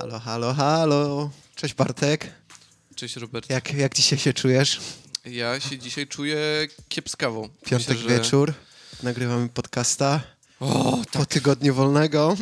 [0.00, 1.30] Halo, halo, halo.
[1.54, 2.32] Cześć Bartek.
[2.94, 3.50] Cześć Robert.
[3.50, 4.80] Jak, jak dzisiaj się czujesz?
[5.24, 7.48] Ja się dzisiaj czuję kiepskawo.
[7.66, 8.52] Piątek Myślę, że- wieczór.
[9.02, 10.20] Nagrywamy podcasta
[10.60, 11.26] O, po tak.
[11.26, 12.36] tygodniu wolnego.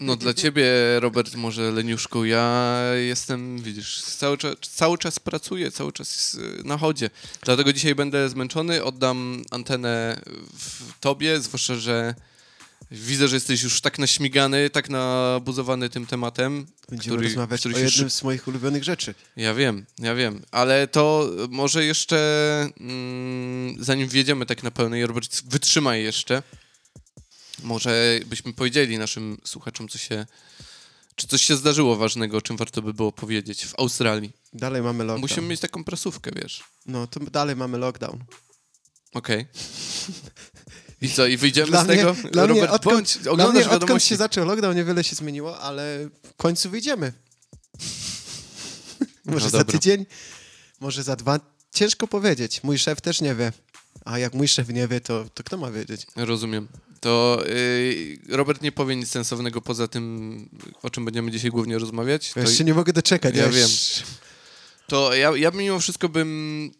[0.00, 0.64] No dla ciebie,
[1.00, 6.78] Robert, może leniuszku, ja jestem, widzisz, cały czas, cały czas pracuję, cały czas y, na
[6.78, 7.10] chodzie.
[7.42, 10.20] Dlatego dzisiaj będę zmęczony, oddam antenę
[10.58, 12.14] w tobie, zwłaszcza, że
[12.90, 16.66] widzę, że jesteś już tak naśmigany, tak nabuzowany tym tematem.
[16.88, 19.14] Będziemy który- rozmawiać który o jednym z moich ulubionych rzeczy.
[19.36, 25.42] Ja wiem, ja wiem, ale to może jeszcze, mm, zanim wjedziemy tak na pełnej, Robert,
[25.44, 26.42] wytrzymaj jeszcze.
[27.62, 30.26] Może byśmy powiedzieli naszym słuchaczom, co się,
[31.16, 34.32] czy coś się zdarzyło ważnego, o czym warto by było powiedzieć w Australii.
[34.52, 35.20] Dalej mamy lockdown.
[35.20, 36.64] Musimy mieć taką prasówkę, wiesz.
[36.86, 38.24] No to dalej mamy lockdown.
[39.14, 39.46] Okej.
[41.00, 42.16] I co, i wyjdziemy Dla z mnie- tego?
[42.32, 44.08] dla mnie Robert, odkąd- bądź, Dla mnie odkąd wiadomości.
[44.08, 47.12] się zaczął lockdown niewiele się zmieniło, ale w końcu wyjdziemy.
[49.24, 49.72] Może No za dobra.
[49.72, 50.06] tydzień,
[50.80, 51.40] może za dwa.
[51.74, 52.62] Ciężko powiedzieć.
[52.64, 53.52] Mój szef też nie wie.
[54.04, 56.06] A jak mój szef nie wie, to, to kto ma wiedzieć?
[56.16, 56.68] Rozumiem.
[57.00, 60.48] To y, Robert nie powie nic sensownego poza tym,
[60.82, 62.28] o czym będziemy dzisiaj głównie rozmawiać.
[62.36, 63.36] Ja To- jeszcze nie mogę doczekać.
[63.36, 63.68] Ja już- wiem.
[64.86, 66.70] To ja, ja mimo wszystko bym.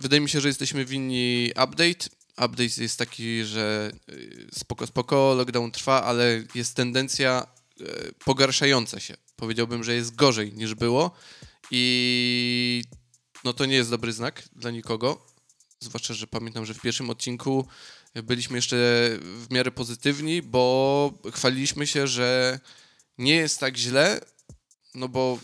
[0.00, 2.08] Wydaje mi się, że jesteśmy winni update.
[2.44, 7.46] Update jest taki, że y, spoko, spoko, lockdown trwa, ale jest tendencja
[7.80, 7.84] y,
[8.24, 9.16] pogarszająca się.
[9.36, 11.10] Powiedziałbym, że jest gorzej niż było
[11.70, 12.84] i
[13.44, 15.26] no to nie jest dobry znak dla nikogo.
[15.80, 17.66] Zwłaszcza, że pamiętam, że w pierwszym odcinku
[18.14, 18.76] byliśmy jeszcze
[19.20, 22.60] w miarę pozytywni, bo chwaliliśmy się, że
[23.18, 24.20] nie jest tak źle,
[24.94, 25.38] no bo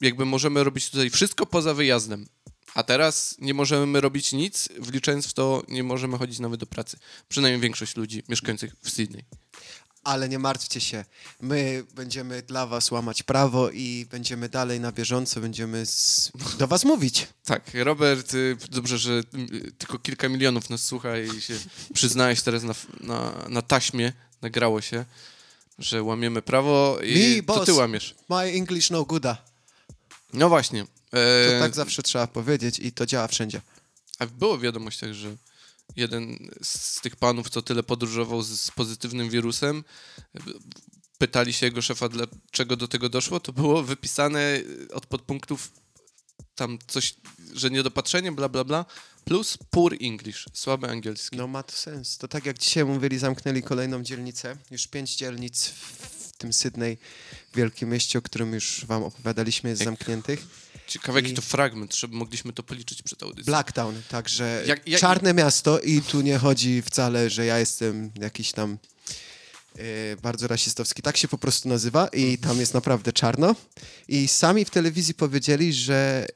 [0.00, 2.28] jakby możemy robić tutaj wszystko poza wyjazdem.
[2.74, 6.96] A teraz nie możemy robić nic, wliczając w to, nie możemy chodzić nawet do pracy.
[7.28, 9.24] Przynajmniej większość ludzi mieszkających w Sydney.
[10.04, 11.04] Ale nie martwcie się.
[11.40, 16.32] My będziemy dla was łamać prawo i będziemy dalej na bieżąco, będziemy z...
[16.58, 17.26] do was mówić.
[17.44, 19.22] Tak, Robert, y, dobrze, że
[19.54, 21.54] y, tylko kilka milionów nas słucha i się
[21.94, 24.12] przyznałeś teraz na, na, na taśmie,
[24.42, 25.04] nagrało się,
[25.78, 27.66] że łamiemy prawo i Mi, to boss.
[27.66, 28.14] ty łamiesz.
[28.28, 29.38] My English no gooda.
[30.32, 30.86] No właśnie.
[31.10, 31.18] To
[31.56, 33.60] E, tak zawsze trzeba powiedzieć i to działa wszędzie.
[34.18, 35.36] A było w wiadomościach, że
[35.96, 39.84] jeden z tych panów, co tyle podróżował z, z pozytywnym wirusem,
[41.18, 44.60] pytali się jego szefa, dlaczego do tego doszło, to było wypisane
[44.92, 45.72] od podpunktów
[46.54, 47.14] tam coś,
[47.54, 48.84] że niedopatrzenie, bla, bla, bla,
[49.24, 51.36] plus poor English, słaby angielski.
[51.36, 52.18] No ma to sens.
[52.18, 54.56] To tak jak dzisiaj mówili, zamknęli kolejną dzielnicę.
[54.70, 56.98] Już pięć dzielnic w w tym Sydney,
[57.54, 60.46] wielkim mieście, o którym już wam opowiadaliśmy, jest Jak- zamkniętych.
[60.88, 63.44] Ciekawe, jaki i- to fragment, żeby mogliśmy to policzyć przed audycją.
[63.44, 68.52] Blacktown, także Jak- jak- czarne miasto i tu nie chodzi wcale, że ja jestem jakiś
[68.52, 68.78] tam
[69.78, 71.02] e, bardzo rasistowski.
[71.02, 73.54] Tak się po prostu nazywa i tam jest naprawdę czarno.
[74.08, 76.26] I sami w telewizji powiedzieli, że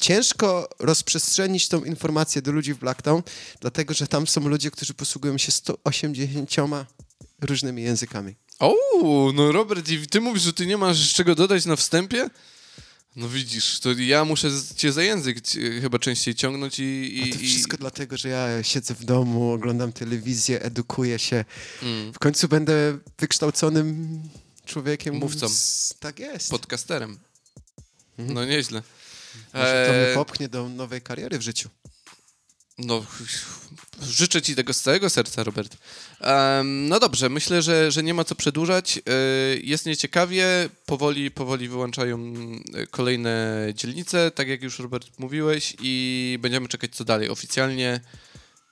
[0.00, 3.22] ciężko rozprzestrzenić tą informację do ludzi w Blacktown,
[3.60, 6.86] dlatego że tam są ludzie, którzy posługują się 180
[7.40, 8.34] różnymi językami.
[8.58, 8.74] O,
[9.34, 12.30] no Robert, i ty mówisz, że ty nie masz czego dodać na wstępie?
[13.16, 15.38] No widzisz, to ja muszę cię za język
[15.80, 17.18] chyba częściej ciągnąć i...
[17.18, 21.44] i A to i- wszystko dlatego, że ja siedzę w domu, oglądam telewizję, edukuję się.
[21.82, 24.20] Mm, W końcu będę wykształconym
[24.66, 25.14] człowiekiem.
[25.14, 25.48] Mówcą.
[25.48, 25.94] Z...
[26.00, 26.50] Tak jest.
[26.50, 27.18] podcasterem.
[28.18, 28.34] Mhm.
[28.34, 28.82] No nieźle.
[29.54, 31.68] Może to mnie Eee, popchnie do nowej kariery w życiu.
[32.78, 33.04] No,
[34.02, 35.76] życzę ci tego z całego serca, Robert.
[36.20, 38.98] Em, no dobrze, myślę, że, że nie ma co przedłużać.
[38.98, 39.00] E,
[39.62, 42.32] Jest nieciekawie, powoli, powoli wyłączają
[42.90, 47.28] kolejne dzielnice, tak jak już Robert mówiłeś i będziemy czekać co dalej.
[47.28, 48.00] Oficjalnie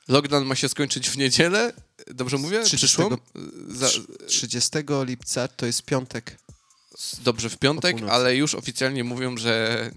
[0.08, 1.72] lockdown ma się skończyć w niedzielę,
[2.06, 2.62] dobrze mówię?
[2.62, 3.16] 30 Przyszłą?
[3.68, 3.88] Za,
[4.26, 4.70] 30
[5.06, 6.38] lipca to jest piątek.
[7.24, 9.90] dobrze, w piątek, ale już oficjalnie mówią, że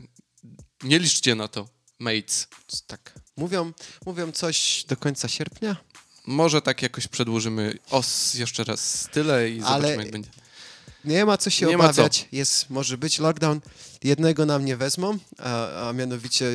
[0.84, 2.48] nie liczcie na to, mates.
[2.88, 3.19] Tak.
[3.40, 3.72] Mówią,
[4.06, 5.76] mówią coś do końca sierpnia,
[6.26, 10.30] Może tak jakoś przedłużymy os jeszcze raz tyle i Ale- zobaczymy, jak będzie.
[11.06, 12.28] nie ma co się Nie obawiać.
[12.32, 13.60] Jest, może być lockdown.
[14.04, 16.46] Jednego nam nie wezmą, a, a mianowicie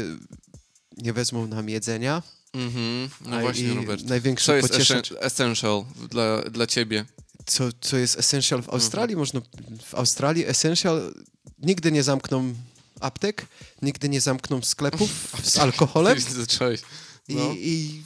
[0.97, 2.23] nie wezmą nam jedzenia.
[2.55, 4.05] Mhm, no a właśnie, Robert.
[4.05, 5.13] Największy Co jest pocieszacz.
[5.21, 7.05] essential dla, dla ciebie?
[7.47, 8.75] co, co jest essential w Mhm.
[8.83, 9.17] Australii.
[9.17, 9.41] Można,
[9.85, 11.15] w Australii essential
[11.59, 12.55] nigdy nie zamkną
[13.01, 13.47] aptek,
[13.83, 15.11] nigdy nie zamkną sklepów
[15.53, 16.81] z alkoholem zacząłeś.
[17.29, 18.03] i, No, i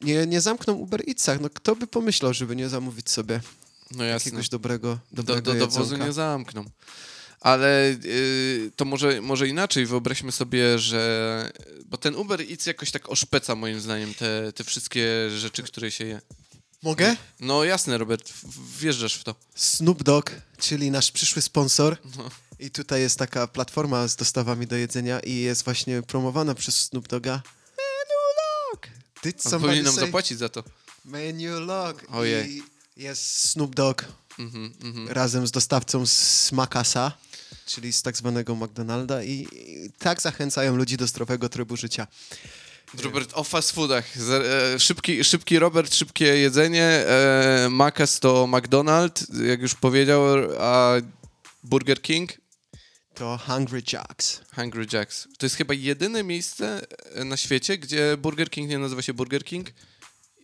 [0.00, 1.40] nie, nie zamkną Uber Eatsach.
[1.40, 3.40] No kto by pomyślał, żeby nie zamówić sobie
[3.90, 4.24] no jasne.
[4.28, 6.06] jakiegoś dobrego, Do, dobrego do, do wozu jedzonka?
[6.06, 6.64] nie zamkną.
[7.40, 9.86] Ale y, to może, może inaczej.
[9.86, 11.52] Wyobraźmy sobie, że...
[11.86, 16.04] Bo ten Uber Eats jakoś tak oszpeca moim zdaniem te, te wszystkie rzeczy, które się
[16.04, 16.20] je.
[16.82, 17.16] Mogę?
[17.40, 18.32] No jasne, Robert,
[18.80, 19.34] wjeżdżasz w to.
[19.54, 21.96] Snoop Dogg, czyli nasz przyszły sponsor.
[22.18, 22.30] No.
[22.62, 27.08] I tutaj jest taka platforma z dostawami do jedzenia i jest właśnie promowana przez Snoop
[27.08, 27.42] Dogga.
[27.78, 28.86] Menu Log!
[29.22, 30.64] Did somebody powinien nam say zapłacić za to.
[31.04, 32.04] Menu Log.
[32.08, 32.50] Ojej.
[32.56, 32.62] I
[32.96, 34.04] jest Snoop Dogg
[34.38, 35.08] Mhm, mhm.
[35.08, 37.12] razem z dostawcą z Makasa,
[37.66, 42.06] czyli z tak zwanego McDonalda i, i tak zachęcają ludzi do zdrowego trybu życia.
[43.02, 44.04] Robert, o fast foodach.
[44.74, 46.84] E, Szybki, szybki Robert, szybkie jedzenie.
[46.84, 50.22] E, Macas to McDonald's, jak już powiedział,
[50.60, 50.94] a
[51.64, 52.41] Burger King,
[53.22, 54.40] To Hungry Jacks.
[54.54, 55.28] Hungry Jacks.
[55.38, 59.44] To jest chyba jedyne miejsce e, na świecie, gdzie Burger King nie nazywa się Burger
[59.44, 59.70] King,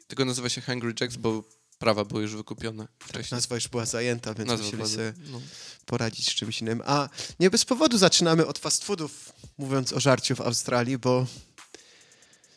[0.06, 1.44] tylko nazywa się Hungry Jacks, bo
[1.78, 3.36] prawa były już wykupione wcześniej.
[3.36, 5.40] Nazwa już była zajęta, więc Nazwa musieli sobie no.
[5.86, 6.82] poradzić z czymś innym.
[6.86, 7.08] A
[7.40, 11.26] nie bez powodu zaczynamy od fast foodów, mówiąc o żarciu w Australii, bo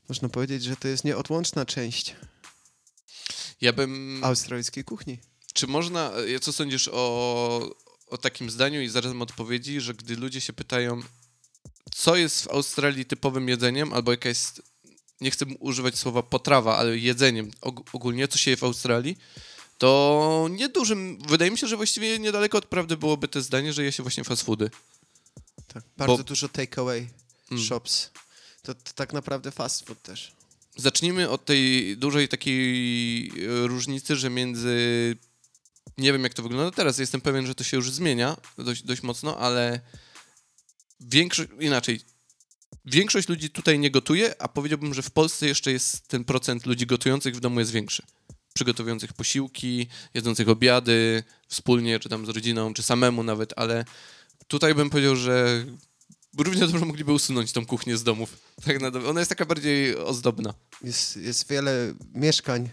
[0.10, 2.16] można powiedzieć, że to jest nieodłączna część
[3.62, 4.22] Ja bym...
[4.24, 5.20] australijskiej kuchni.
[5.54, 10.42] Czy można, e, co sądzisz o, o takim zdaniu i zarazem odpowiedzi, że gdy ludzie
[10.42, 11.02] się pytają,
[11.92, 14.62] co jest w Australii typowym jedzeniem, albo jaka jest,
[15.22, 19.18] nie chcę używać słowa potrawa, ale jedzeniem og- ogólnie, co się je w Australii,
[19.78, 23.92] to niedużym, wydaje mi się, że właściwie niedaleko od prawdy byłoby to zdanie, że je
[23.92, 24.70] się właśnie fast foody.
[25.68, 25.84] Tak.
[25.98, 27.08] Bardzo Bo- dużo takeaway
[27.52, 27.64] Mm.
[27.64, 28.10] shops.
[28.64, 30.32] To, to tak naprawdę fast food też.
[30.78, 35.18] Zacznijmy od tej dużej takiej e, różnicy, że między.
[35.98, 36.98] Nie wiem, jak to wygląda teraz.
[36.98, 39.80] Jestem pewien, że to się już zmienia dość, dość mocno, ale
[41.00, 41.50] większość.
[41.60, 42.00] Inaczej.
[42.86, 46.86] Większość ludzi tutaj nie gotuje, a powiedziałbym, że w Polsce jeszcze jest ten procent ludzi
[46.86, 48.04] gotujących w domu jest większy.
[48.54, 53.86] Przygotowujących posiłki, jedzących obiady wspólnie, czy tam z rodziną, czy samemu nawet, ale
[54.48, 55.66] tutaj bym powiedział, że
[56.38, 58.38] równie dobrze mogliby usunąć tą kuchnię z domów.
[58.66, 60.54] Tak na, ona jest taka bardziej ozdobna.
[60.84, 62.70] Jest, jest wiele mieszkań,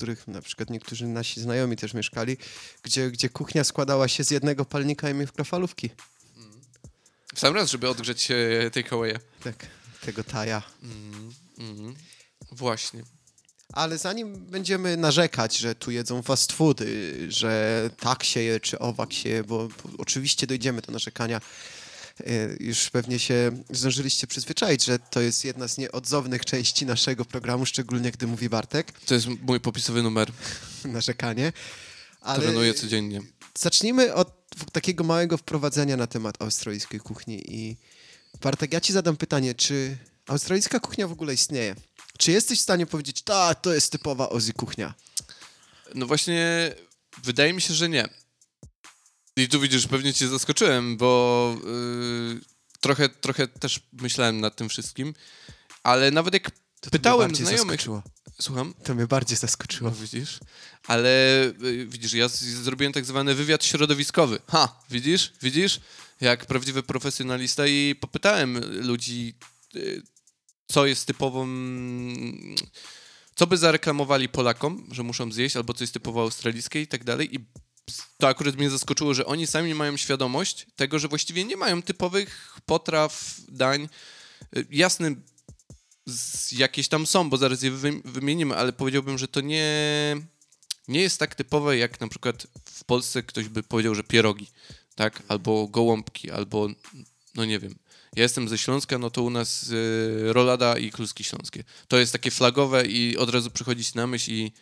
[0.00, 2.36] których na przykład niektórzy nasi znajomi też mieszkali,
[2.82, 5.90] gdzie, gdzie kuchnia składała się z jednego palnika i mikrofalówki.
[7.34, 9.18] W sam raz, żeby odgrzeć e, takeawaya.
[9.44, 9.66] Tak,
[10.00, 10.62] tego taja.
[10.82, 11.94] Mm, mm.
[12.52, 13.02] Właśnie.
[13.72, 19.12] Ale zanim będziemy narzekać, że tu jedzą fast foody, że tak się je, czy owak
[19.12, 21.40] się je, bo, bo oczywiście dojdziemy do narzekania,
[22.60, 28.10] już pewnie się zdążyliście przyzwyczaić, że to jest jedna z nieodzownych części naszego programu, szczególnie
[28.10, 30.32] gdy mówi Bartek, To jest mój popisowy numer.
[30.84, 31.52] narzekanie.
[32.20, 33.20] Ale Trenuję codziennie.
[33.58, 34.40] zacznijmy od
[34.72, 37.54] takiego małego wprowadzenia na temat australijskiej kuchni.
[37.54, 37.76] I
[38.40, 39.96] Bartek, ja ci zadam pytanie, czy
[40.26, 41.74] australijska kuchnia w ogóle istnieje?
[42.18, 44.94] Czy jesteś w stanie powiedzieć, tak, to jest typowa Ozzy kuchnia?
[45.94, 46.74] No właśnie,
[47.22, 48.08] wydaje mi się, że nie.
[49.36, 52.40] I tu widzisz, pewnie cię zaskoczyłem, bo yy,
[52.80, 55.14] trochę, trochę też myślałem nad tym wszystkim,
[55.82, 57.70] ale nawet jak To mnie pytałem bardziej znajomych...
[57.80, 58.02] Zaskoczyło.
[58.40, 58.74] Słucham?
[58.84, 59.90] To mnie bardziej zaskoczyło.
[59.90, 60.38] No widzisz?
[60.86, 64.38] Ale y, widzisz, ja z- zrobiłem tak zwany wywiad środowiskowy.
[64.50, 65.32] Ha, widzisz?
[65.42, 65.80] Widzisz?
[66.20, 69.34] Jak prawdziwy profesjonalista i popytałem ludzi,
[69.76, 70.02] y,
[70.68, 71.48] co jest typową...
[73.34, 77.34] Co by zareklamowali Polakom, że muszą zjeść, albo co jest typowo australijskie i tak dalej.
[77.34, 77.38] I
[78.18, 82.58] to akurat mnie zaskoczyło, że oni sami mają świadomość tego, że właściwie nie mają typowych
[82.66, 83.88] potraw, dań.
[84.56, 85.16] Y, Jasny
[86.06, 90.16] z jakieś tam są, bo zaraz je wy, wymienimy, ale powiedziałbym, że to nie,
[90.88, 94.46] nie jest tak typowe, jak na przykład w Polsce ktoś by powiedział, że pierogi,
[94.94, 95.22] tak?
[95.28, 96.68] Albo gołąbki, albo
[97.34, 97.74] no nie wiem.
[98.16, 101.64] Ja jestem ze Śląska, no to u nas y, rolada i kluski śląskie.
[101.88, 104.52] To jest takie flagowe i od razu przychodzi na myśl i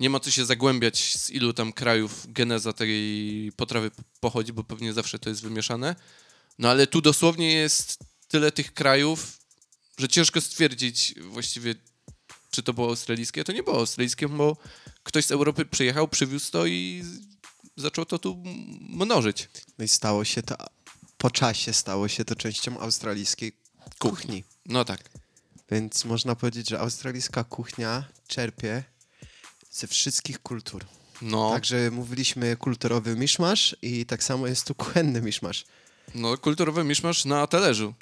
[0.00, 3.90] nie ma co się zagłębiać, z ilu tam krajów geneza tej potrawy
[4.20, 5.96] pochodzi, bo pewnie zawsze to jest wymieszane.
[6.58, 9.38] No ale tu dosłownie jest tyle tych krajów,
[9.98, 11.74] że ciężko stwierdzić właściwie,
[12.50, 13.44] czy to było australijskie.
[13.44, 14.56] To nie było australijskie, bo
[15.02, 17.04] ktoś z Europy przyjechał, przywiózł to i
[17.76, 18.42] zaczął to tu
[18.80, 19.48] mnożyć.
[19.78, 20.56] No i stało się to,
[21.18, 23.52] po czasie stało się to częścią australijskiej
[23.98, 24.44] kuchni.
[24.66, 25.10] No tak.
[25.70, 28.84] Więc można powiedzieć, że australijska kuchnia czerpie
[29.70, 30.84] ze wszystkich kultur.
[31.22, 35.64] No, Także mówiliśmy kulturowy miszmasz i tak samo jest tu kuchenny miszmasz.
[36.14, 37.94] no kulturowy miszmasz na talerzu.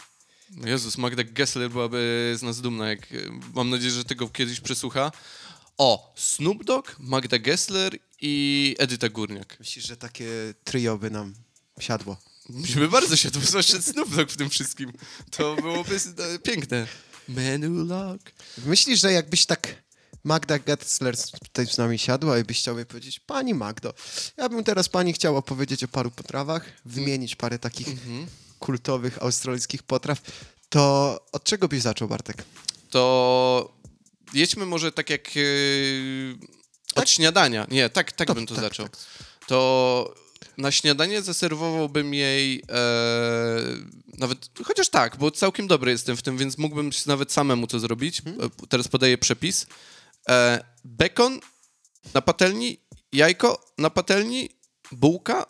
[0.65, 3.07] Jezus, Magda Gessler byłaby z nas dumna, jak
[3.55, 5.13] mam nadzieję, że tego kiedyś przesłucha.
[5.79, 9.57] O, Snoop Dogg, Magda Gessler i Edyta Górniak.
[9.59, 10.29] Myślisz, że takie
[10.65, 11.35] trio by nam
[11.81, 12.17] siadło?
[12.49, 14.93] Myśmy bardzo tu zwłaszcza Snoop Dogg w tym wszystkim.
[15.31, 16.87] To byłoby e, piękne.
[17.29, 18.33] Menu lock.
[18.67, 19.86] Myślisz, że jakbyś tak
[20.27, 23.95] Magda Getzler tutaj z nami siadła i byś chciał jej powiedzieć, pani Magdo,
[24.37, 28.27] ja bym teraz pani chciał opowiedzieć o paru potrawach, wymienić parę takich Mhm.
[28.59, 30.21] kultowych australijskich potraw,
[30.69, 32.45] to od czego byś zaczął, Bartek?
[32.91, 33.75] to
[34.35, 35.29] jedźmy może tak jak...
[35.29, 37.67] e, Od śniadania.
[37.71, 38.89] Nie, tak, tak Dobrze, bym to tak, zaczął.
[38.89, 38.97] tak.
[39.47, 40.15] To
[40.59, 42.81] na śniadanie zaserwowałbym jej e,
[44.19, 47.81] nawet, chociaż tak, bo całkiem dobry jestem w tym, więc mógłbym się nawet samemu to
[47.81, 48.19] zrobić.
[48.21, 49.67] E, Teraz podaję przepis.
[50.29, 51.41] E, bekon
[52.15, 52.79] na patelni,
[53.13, 54.49] jajko na patelni,
[54.93, 55.47] bułka.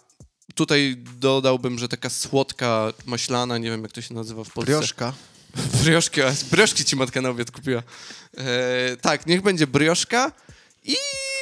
[0.54, 4.72] Tutaj dodałbym, że taka słodka, maślana, nie wiem jak to się nazywa w Polsce.
[4.72, 5.12] Brioszka.
[5.82, 7.82] Brioszki, brioszki ci matka na obiad kupiła.
[8.36, 10.32] E, tak, niech będzie brioszka
[10.84, 10.96] i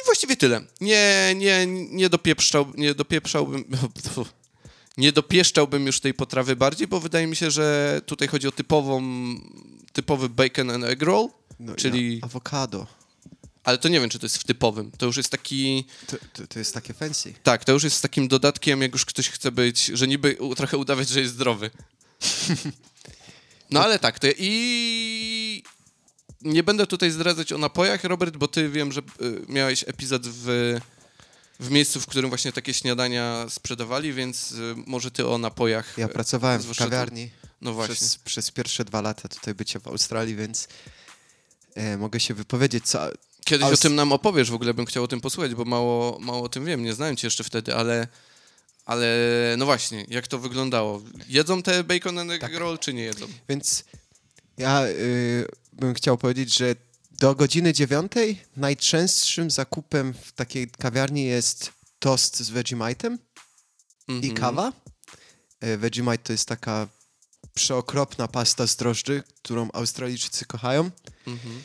[0.05, 0.61] właściwie tyle.
[0.81, 3.63] Nie, nie, nie dopieprzał, nie dopieprzałbym,
[4.97, 9.03] nie dopieszczałbym już tej potrawy bardziej, bo wydaje mi się, że tutaj chodzi o typową,
[9.93, 12.87] typowy bacon and egg roll, No, Czyli- awokado.
[13.65, 14.91] Ale to nie wiem, czy to jest w typowym.
[14.97, 17.33] To już jest taki, To, to, to jest takie fancy.
[17.43, 21.09] tak, to już jest takim dodatkiem, jak już ktoś chce być, że niby trochę udawać,
[21.09, 21.71] że jest zdrowy.
[23.71, 25.63] No ale tak, to i
[26.41, 30.75] nie będę tutaj zdradzać o napojach, Robert, bo ty wiem, że y, miałeś epizod w,
[31.59, 35.97] w miejscu, w którym właśnie takie śniadania sprzedawali, więc y, może ty o napojach.
[35.97, 37.29] Ja pracowałem w kawiarni
[37.61, 37.95] No właśnie.
[37.95, 40.67] przez, przez pierwsze dwa lata tutaj bycia w Australii, więc
[41.75, 43.09] e, mogę się wypowiedzieć, co...
[43.45, 46.43] Kiedyś o tym nam opowiesz, w ogóle bym chciał o tym posłuchać, bo mało, mało
[46.43, 48.07] o tym wiem, nie znałem cię jeszcze wtedy, ale,
[48.85, 49.07] ale
[49.57, 51.01] no właśnie, jak to wyglądało?
[51.27, 52.55] Jedzą te bacon and egg Tak.
[52.55, 53.27] roll, czy nie jedzą?
[53.49, 53.83] Więc
[54.57, 56.75] ja y, bym chciał powiedzieć, że
[57.11, 63.17] do godziny dziewiątej najczęstszym zakupem w takiej kawiarni jest tost z Vegemite'em
[64.07, 64.33] i Mhm.
[64.33, 64.73] kawa.
[65.59, 66.87] E, Vegemite to jest taka
[67.53, 70.91] przeokropna pasta z drożdży, którą Australijczycy kochają.
[71.27, 71.55] Mhm.
[71.57, 71.59] Y,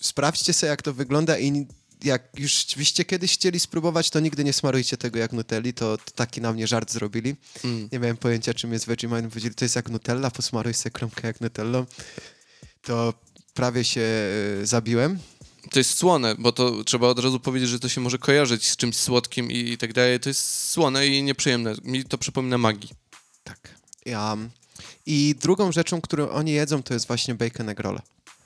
[0.00, 1.66] Sprawdźcie sobie, jak to wygląda i
[2.04, 6.10] jak już byście kiedyś chcieli spróbować, to nigdy nie smarujcie tego jak Nutelli, to, to
[6.14, 7.36] taki na mnie żart zrobili.
[7.64, 7.88] Mm.
[7.92, 9.28] Nie miałem pojęcia, czym jest Vegemite.
[9.28, 11.86] Powiedzieli, to jest jak Nutella, posmaruj sobie kromkę jak Nutellą.
[12.82, 13.14] To
[13.54, 14.00] prawie się
[14.62, 15.18] y, zabiłem.
[15.70, 18.76] To jest słone, bo to trzeba od razu powiedzieć, że to się może kojarzyć z
[18.76, 20.20] czymś słodkim i, i tak dalej.
[20.20, 21.74] To jest słone i nieprzyjemne.
[21.82, 22.90] Mi to przypomina magii.
[23.44, 23.74] Tak.
[24.06, 24.36] Ja,
[25.06, 28.00] I drugą rzeczą, którą oni jedzą, to jest właśnie bacon egg roll.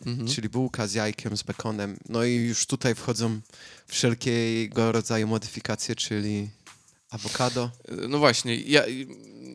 [0.07, 0.29] Mhm.
[0.29, 1.99] czyli bułka z jajkiem, z bekonem.
[2.09, 3.41] No i już tutaj wchodzą
[3.87, 6.49] wszelkiego rodzaju modyfikacje, czyli
[7.11, 7.71] awokado.
[8.09, 8.83] No właśnie, ja,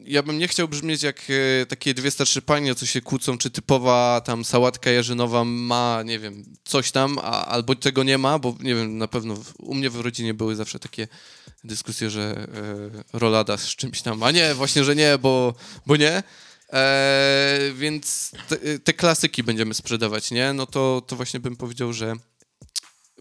[0.05, 3.50] ja bym nie chciał brzmieć jak e, takie dwie starsze panie, co się kłócą, czy
[3.50, 8.55] typowa tam sałatka jarzynowa ma, nie wiem, coś tam, a, albo tego nie ma, bo
[8.59, 11.07] nie wiem, na pewno w, u mnie w rodzinie były zawsze takie
[11.63, 12.47] dyskusje, że
[13.13, 15.53] e, rolada z czymś tam, a nie, właśnie, że nie, bo,
[15.85, 16.23] bo nie.
[16.74, 20.53] E, więc te, te klasyki będziemy sprzedawać, nie?
[20.53, 22.13] No to, to właśnie bym powiedział, że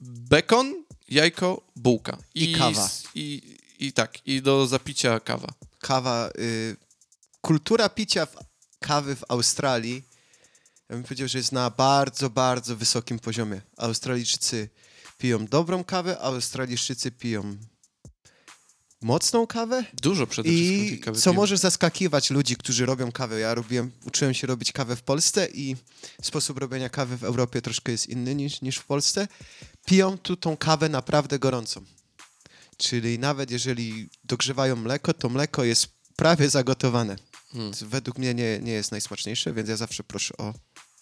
[0.02, 2.18] bekon, jajko, bułka.
[2.34, 2.84] I kawa.
[2.86, 5.48] s- I, I tak, i do zapicia kawa.
[5.80, 6.76] Kawa, y,
[7.40, 8.36] kultura picia w,
[8.80, 10.02] kawy w Australii,
[10.88, 13.60] ja bym powiedział, że jest na bardzo, bardzo wysokim poziomie.
[13.76, 14.68] Australijczycy
[15.18, 17.56] piją dobrą kawę, Australijczycy piją
[19.02, 21.36] mocną kawę Dużo przede wszystkim I kawy co piłem.
[21.36, 23.40] może zaskakiwać ludzi, którzy robią kawę.
[23.40, 25.76] Ja robiłem, uczyłem się robić kawę w Polsce i
[26.22, 29.28] sposób robienia kawy w Europie troszkę jest inny niż, niż w Polsce.
[29.86, 31.84] Piją tu tą kawę naprawdę gorącą.
[32.76, 37.16] Czyli nawet jeżeli dogrzewają mleko, to mleko jest prawie zagotowane.
[37.52, 37.72] Hmm.
[37.82, 40.54] Według mnie nie, nie jest najsmaczniejsze, więc ja zawsze proszę o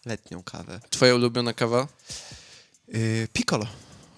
[0.06, 0.80] letnią kawę.
[0.90, 1.88] Twoja ulubiona kawa?
[2.88, 3.66] Yy, piccolo,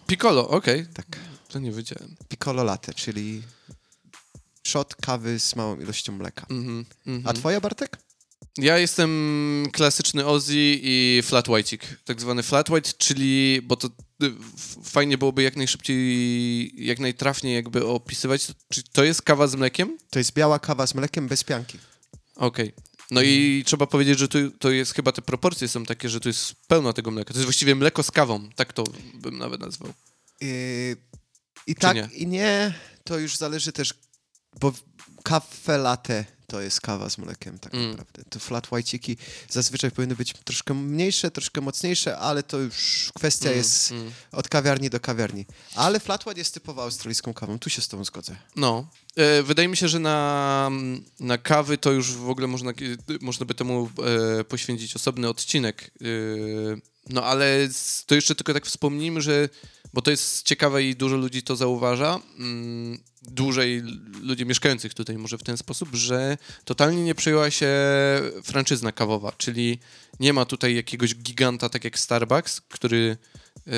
[0.06, 0.86] Piccolo, okej.
[0.94, 1.06] tak.
[1.52, 2.16] To nie wiedziałem.
[2.28, 3.42] Piccolo latte, czyli
[4.66, 6.46] shot kawy z małą ilością mleka.
[6.50, 7.26] Mhm, mhm.
[7.26, 7.98] A twoja, Bartek?
[8.58, 9.10] Ja jestem
[9.72, 13.88] klasyczny Ozzy i flat white'ik, tak zwany flat white, czyli, bo to
[14.22, 14.32] y,
[14.84, 19.98] fajnie byłoby jak najszybciej, jak najtrafniej jakby opisywać, czy to jest kawa z mlekiem?
[20.10, 21.78] To jest biała kawa z mlekiem bez pianki.
[22.36, 22.72] Okej.
[23.10, 26.28] No i trzeba powiedzieć, że to, to jest chyba te proporcje są takie, że to
[26.28, 27.32] jest pełno tego mleka.
[27.32, 29.92] To jest właściwie mleko z kawą, tak to bym nawet nazwał.
[30.40, 30.96] Yy,
[31.66, 32.08] I tak, nie?
[32.14, 33.94] i nie, to już zależy też,
[34.60, 34.72] bo
[35.22, 37.90] kafe latte to jest kawa z mlekiem tak Mm.
[37.90, 38.22] naprawdę.
[38.30, 39.16] To flat white'iki
[39.48, 44.12] zazwyczaj powinny być troszkę mniejsze, troszkę mocniejsze, ale to już kwestia Mm, jest mm.
[44.32, 45.46] od kawiarni do kawiarni.
[45.74, 48.36] Ale flat white jest typowo australijską kawą, tu się z tobą zgodzę.
[48.56, 48.86] No.
[49.16, 50.70] E, wydaje mi się, że na,
[51.20, 52.72] na kawy to już w ogóle można,
[53.20, 53.90] można by temu
[54.40, 55.90] e, poświęcić osobny odcinek.
[56.00, 56.04] E,
[57.08, 57.68] no ale
[58.06, 59.48] to jeszcze tylko tak wspomnijmy, że
[59.94, 63.82] bo to jest ciekawe i dużo ludzi to zauważa, mm, dłużej
[64.22, 67.70] ludzi mieszkających tutaj może w ten sposób, że totalnie nie przejęła się
[68.42, 69.78] franczyzna kawowa, czyli
[70.20, 73.16] nie ma tutaj jakiegoś giganta tak jak Starbucks, który
[73.66, 73.72] e,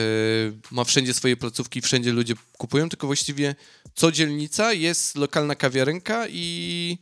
[0.70, 3.54] ma wszędzie swoje placówki, wszędzie ludzie kupują, tylko właściwie
[3.94, 6.98] co dzielnica jest lokalna kawiarenka i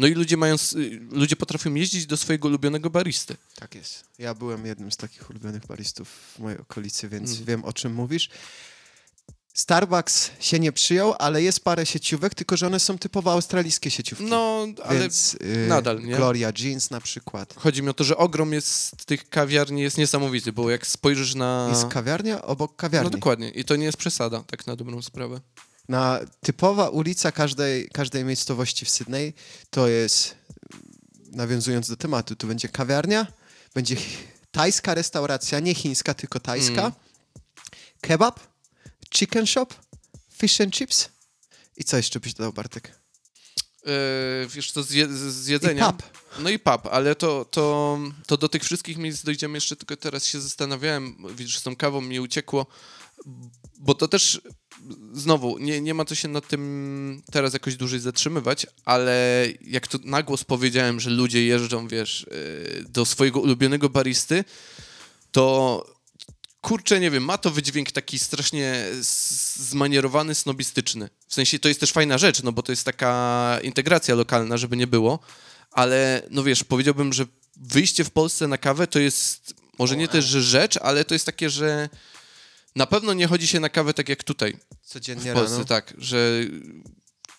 [0.00, 0.76] no i ludzie mają, s-
[1.10, 3.36] ludzie potrafią jeździć do swojego ulubionego baristy.
[3.54, 4.04] Tak jest.
[4.18, 7.46] Ja byłem jednym z takich ulubionych baristów w mojej okolicy, więc Mhm.
[7.46, 8.28] wiem o czym mówisz.
[9.54, 14.24] Starbucks się nie przyjął, ale jest parę sieciówek, tylko że one są typowo australijskie sieciówki.
[14.24, 16.16] No, ale Więc y, nadal, nie?
[16.16, 17.54] Gloria Jeans na przykład.
[17.58, 21.66] chodzi mi o to, że ogrom jest tych kawiarni jest niesamowity, bo jak spojrzysz na...
[21.70, 23.04] Jest kawiarnia obok kawiarni.
[23.04, 23.50] No dokładnie.
[23.50, 25.40] I to nie jest przesada, tak na dobrą sprawę.
[25.90, 29.34] Na typowa ulica każdej, każdej miejscowości w Sydney
[29.70, 30.34] to jest,
[31.32, 33.26] nawiązując do tematu, to będzie kawiarnia,
[33.74, 33.96] będzie
[34.50, 36.92] tajska restauracja, nie chińska, tylko tajska, Mm.
[38.00, 38.40] kebab,
[39.14, 39.66] chicken shop,
[40.38, 41.08] fish and chips
[41.76, 43.00] i co jeszcze byś dodał, Bartek?
[43.86, 43.92] Yy,
[44.48, 45.92] wiesz co, z, je, z I jedzenia...
[45.92, 46.02] pub.
[46.38, 50.24] No i pub, ale to, to, to do tych wszystkich miejsc dojdziemy jeszcze, tylko teraz
[50.24, 52.66] się zastanawiałem, widzisz, z tą kawą mi uciekło,
[53.78, 54.40] bo to też
[55.12, 59.98] znowu, nie, nie ma co się nad tym teraz jakoś dłużej zatrzymywać, ale jak to
[60.04, 62.26] na głos powiedziałem, że ludzie jeżdżą, wiesz,
[62.76, 64.44] yy, do swojego ulubionego baristy,
[65.32, 65.86] to
[66.60, 68.84] kurczę, nie wiem, ma to wydźwięk taki strasznie
[69.56, 71.08] zmanierowany, snobistyczny.
[71.28, 74.76] W sensie to jest też fajna rzecz, no bo to jest taka integracja lokalna, żeby
[74.76, 75.18] nie było,
[75.70, 80.24] ale no wiesz, powiedziałbym, że wyjście w Polsce na kawę to jest może nie też
[80.24, 81.88] że rzecz, ale to jest takie, że
[82.76, 85.64] na pewno nie chodzi się na kawę tak jak tutaj Codziennie w Polsce, rano.
[85.64, 86.40] tak, że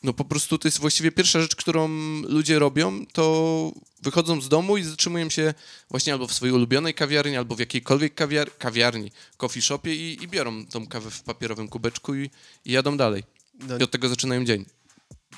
[0.04, 1.90] no po prostu to jest właściwie pierwsza rzecz, którą
[2.22, 3.72] ludzie robią, to
[4.02, 5.54] wychodzą z domu i zatrzymują się
[5.90, 10.28] właśnie albo w swojej ulubionej kawiarni, albo w jakiejkolwiek kawiar kawiarni, coffee shopie i, i
[10.28, 12.30] biorą tą kawę w papierowym kubeczku i,
[12.66, 13.24] i jadą dalej.
[13.68, 14.66] No, I od tego zaczynają dzień.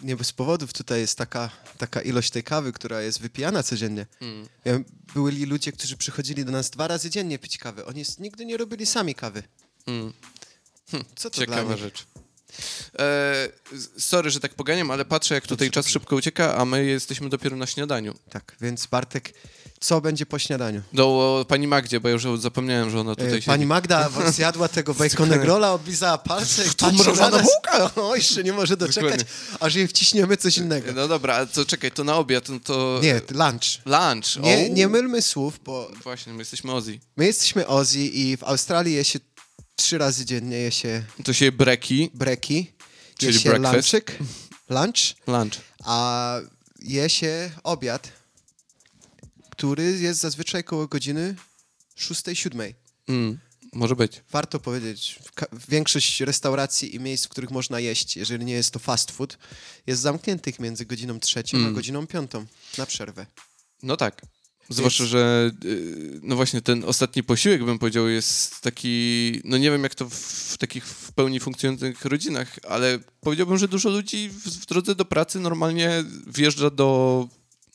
[0.02, 4.06] nie bez powodów tutaj jest taka, taka ilość tej kawy, która jest wypijana codziennie.
[4.22, 4.86] Mm.
[5.16, 7.86] Byli ludzie, którzy przychodzili do nas dwa razy dziennie pić kawę.
[7.86, 9.44] Oni nigdy nie robili sami kawy.
[9.88, 10.14] Mm.
[11.16, 12.06] Co to Ciekawa rzecz.
[13.00, 13.50] E,
[13.98, 17.56] sorry, że tak poganiam, ale patrzę, jak tutaj czas szybko ucieka, a my jesteśmy dopiero
[17.58, 18.14] na śniadaniu.
[18.30, 19.34] Tak, więc Bartek,
[19.80, 20.82] co będzie po śniadaniu?
[20.94, 23.46] Do pani Magdzie, bo ja już zapomniałem, że ona tutaj E, siedzi.
[23.48, 27.42] Pani Magda zjadła tego baconek rolla, oblizała palce i patrzy na nas.
[27.44, 27.92] bułka!
[28.04, 29.26] O, jeszcze nie może doczekać, Dokładnie.
[29.60, 30.92] aż jej wciśniemy coś innego.
[30.94, 33.00] No dobra, to czekaj, to na obiad, no to...
[33.04, 33.62] Nie, lunch.
[33.86, 34.38] Lunch.
[34.44, 34.74] Nie, O!
[34.74, 37.00] nie mylmy słów, bo Właśnie, my jesteśmy Ozzy.
[37.18, 39.20] my jesteśmy Ozzy i w Australii je się
[39.76, 42.66] trzy razy dziennie je się To się breki, breki, je
[43.18, 43.94] Czyli się breakfast.
[44.70, 45.54] lunch, lunch.
[45.84, 46.36] a
[46.80, 48.12] je się obiad,
[49.50, 51.36] który jest zazwyczaj koło godziny
[52.00, 52.74] 6-7.
[53.08, 53.40] Mm,
[53.74, 54.22] może być.
[54.32, 55.20] Warto powiedzieć,
[55.70, 59.38] większość restauracji i miejsc, w których można jeść, jeżeli nie jest to fast food,
[59.88, 61.74] jest zamkniętych między godziną trzecią a Mm.
[61.74, 62.46] godziną piątą
[62.78, 63.26] na przerwę.
[63.84, 64.22] No tak.
[64.70, 69.84] Zwłaszcza, że y, no właśnie ten ostatni posiłek, bym powiedział, jest taki, no nie wiem
[69.84, 74.66] jak to w, takich w pełni funkcjonujących rodzinach, ale powiedziałbym, że dużo ludzi w, w
[74.66, 77.28] drodze do pracy normalnie wjeżdża do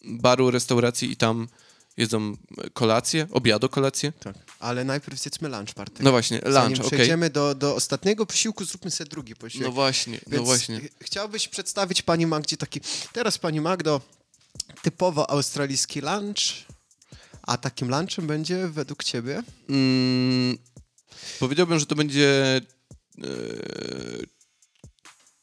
[0.04, 1.48] baru, restauracji i tam
[1.96, 2.36] jedzą
[2.72, 4.12] kolację, obiadu kolację.
[4.20, 4.36] Tak.
[4.60, 6.00] Ale najpierw zjedzmy lunch, Bartek.
[6.00, 6.98] No właśnie, Zanim lunch, okej.
[6.98, 9.66] przejdziemy do, do ostatniego posiłku, zróbmy sobie drugi posiłek.
[9.66, 10.80] No właśnie, no Więc właśnie.
[10.80, 12.80] ch- chciałbyś przedstawić pani Magdzie taki...
[13.12, 14.00] Teraz pani Magdo,
[14.82, 16.38] typowo australijski lunch,
[17.48, 19.42] a takim lunchem będzie według ciebie?
[19.68, 20.58] Mm,
[21.40, 22.60] powiedziałbym, że to będzie
[23.18, 23.28] e,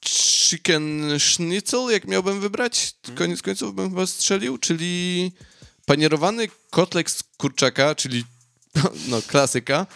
[0.06, 2.96] chicken schnitzel, jak miałbym wybrać.
[3.16, 5.32] Koniec końców bym chyba strzelił, czyli
[5.86, 8.24] panierowany kotlet z kurczaka, czyli
[9.10, 9.88] no, klasyka,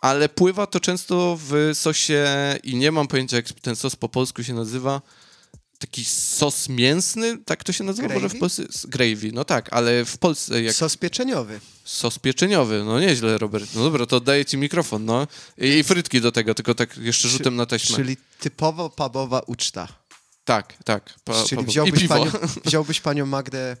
[0.00, 2.26] ale pływa to często w sosie
[2.62, 5.02] i nie mam pojęcia, jak ten sos po polsku się nazywa.
[5.78, 8.08] Taki sos mięsny, tak to się nazywa?
[8.08, 8.38] Może w Gravy?
[8.38, 8.62] Polsce?
[8.88, 11.60] Gravy, no tak, ale w Polsce jak Sos pieczeniowy.
[11.84, 13.74] Sos pieczeniowy, no nieźle, Robert.
[13.74, 15.26] No dobra, to oddaję ci mikrofon, no.
[15.58, 17.96] I frytki do tego, tylko tak jeszcze rzutem na taśmę.
[17.96, 19.88] Czyli typowo pubowa uczta.
[20.44, 21.14] Tak, tak.
[21.24, 22.30] Pa, Czyli wziąłbyś panią,
[22.64, 23.76] wziąłbyś panią Magdę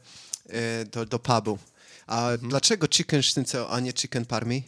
[0.48, 1.58] e, do, do pubu.
[2.06, 2.48] A Mhm.
[2.50, 4.62] dlaczego chicken schnitzel, a nie chicken parmi?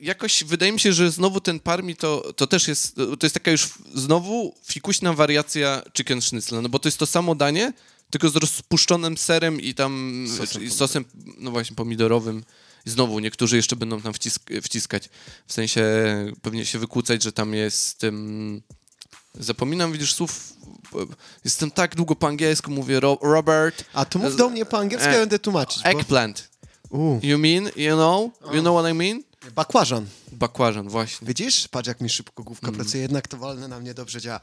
[0.00, 3.50] Jakoś wydaje mi się, że znowu ten parmi to, to też jest, to jest taka
[3.50, 7.72] już znowu fikuśna wariacja chicken schnitzel, no bo to jest to samo danie,
[8.10, 11.04] tylko z rozpuszczonym serem i tam Sosem i sosem,
[11.38, 12.44] no właśnie, pomidorowym.
[12.84, 15.08] Znowu niektórzy jeszcze będą tam wcisk wciskać.
[15.46, 15.84] W sensie
[16.42, 18.04] pewnie się wykłócać, że tam jest...
[18.04, 18.62] Um,
[19.34, 20.52] zapominam, widzisz, słów...
[21.44, 23.84] Jestem tak długo po angielsku, mówię Ro Robert...
[23.92, 25.82] A to mów do mnie po angielsku, ja E, będę tłumaczyć.
[25.82, 25.88] Bo...
[25.88, 26.48] Eggplant.
[26.90, 28.30] U, You mean, you know?
[28.54, 29.22] You know what I mean?
[29.54, 30.06] Bakłażan.
[30.32, 31.28] Bakłażan, właśnie.
[31.28, 31.68] Widzisz?
[31.68, 32.80] Patrz, jak mi szybko główka Mm.
[32.80, 33.02] pracuje.
[33.02, 34.40] Jednak to wolne na mnie dobrze działa.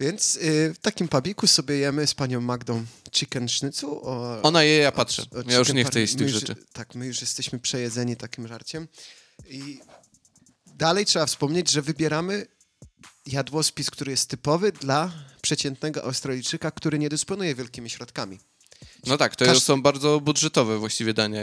[0.00, 3.90] Więc y, w takim pubiku sobie jemy z panią Magdą chicken schnitzel.
[3.90, 5.22] O, Ona je, ja patrzę.
[5.46, 6.56] o Ja już nie chcę jeść tych już- rzeczy.
[6.72, 8.88] Tak, my już jesteśmy przejedzeni takim żarciem.
[9.48, 9.80] I
[10.66, 12.46] dalej trzeba wspomnieć, że wybieramy
[13.26, 18.38] jadłospis, który jest typowy dla przeciętnego Australijczyka, który nie dysponuje wielkimi środkami.
[19.06, 21.40] No tak, to Każ- są bardzo budżetowe właściwie dania.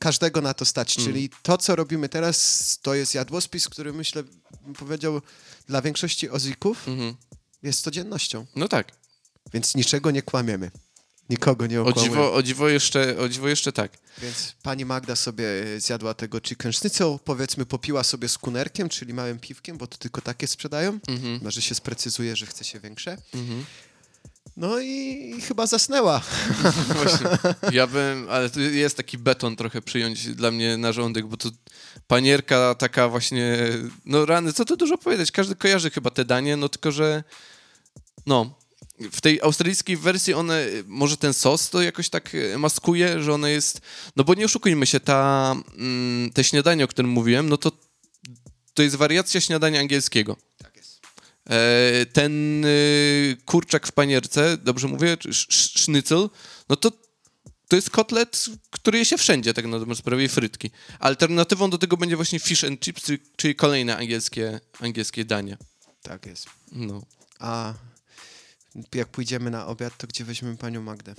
[0.00, 0.96] Każdego na to stać.
[0.98, 1.08] Mm.
[1.08, 4.22] Czyli to, co robimy teraz, to jest jadłospis, który myślę,
[4.64, 5.20] bym powiedział,
[5.66, 7.14] dla większości ozików Mhm.
[7.62, 8.46] jest codziennością.
[8.56, 8.92] No tak.
[9.52, 10.70] Więc niczego nie kłamiemy.
[11.30, 12.10] Nikogo nie O okłamujemy.
[12.16, 13.98] dziwo, o, dziwo jeszcze, o dziwo jeszcze tak.
[14.18, 15.44] Więc pani Magda sobie
[15.76, 19.96] e, zjadła tego chicken schnitzel, powiedzmy popiła sobie z kunerkiem, czyli małym piwkiem, bo to
[19.98, 20.98] tylko takie sprzedają.
[21.08, 21.40] Mhm.
[21.42, 23.16] Może się sprecyzuje, że chce się większe.
[23.34, 23.64] Mhm.
[24.56, 26.22] No i chyba zasnęła.
[27.02, 27.26] Właśnie.
[27.72, 31.50] Ja bym, ale tu jest taki beton trochę przyjąć dla mnie na żołądek, bo to
[32.06, 33.58] panierka taka właśnie,
[34.04, 37.24] no rany, co tu dużo powiedzieć, każdy kojarzy chyba te danie, no tylko, że
[38.26, 38.54] no,
[39.12, 43.80] w tej australijskiej wersji one, może ten sos to jakoś tak maskuje, że one jest,
[44.16, 47.72] no bo nie oszukujmy się, ta, mm, te śniadanie, o którym mówiłem, no to
[48.74, 50.36] to jest wariacja śniadania angielskiego.
[50.58, 50.71] Tak
[52.12, 55.16] ten y, kurczak w panierce, dobrze mówię,
[55.50, 56.30] sznycel,
[56.68, 56.92] no to
[57.68, 60.70] to jest kotlet, który je się wszędzie, tak na dobrą sprawę, frytki.
[60.98, 63.02] Alternatywą do tego będzie właśnie fish and chips,
[63.36, 65.56] czyli- kolejne angielskie, angielskie danie.
[66.02, 66.46] Tak jest.
[66.72, 67.02] No.
[67.38, 67.74] A
[68.94, 71.14] jak pójdziemy na obiad, to gdzie weźmiemy panią Magdę?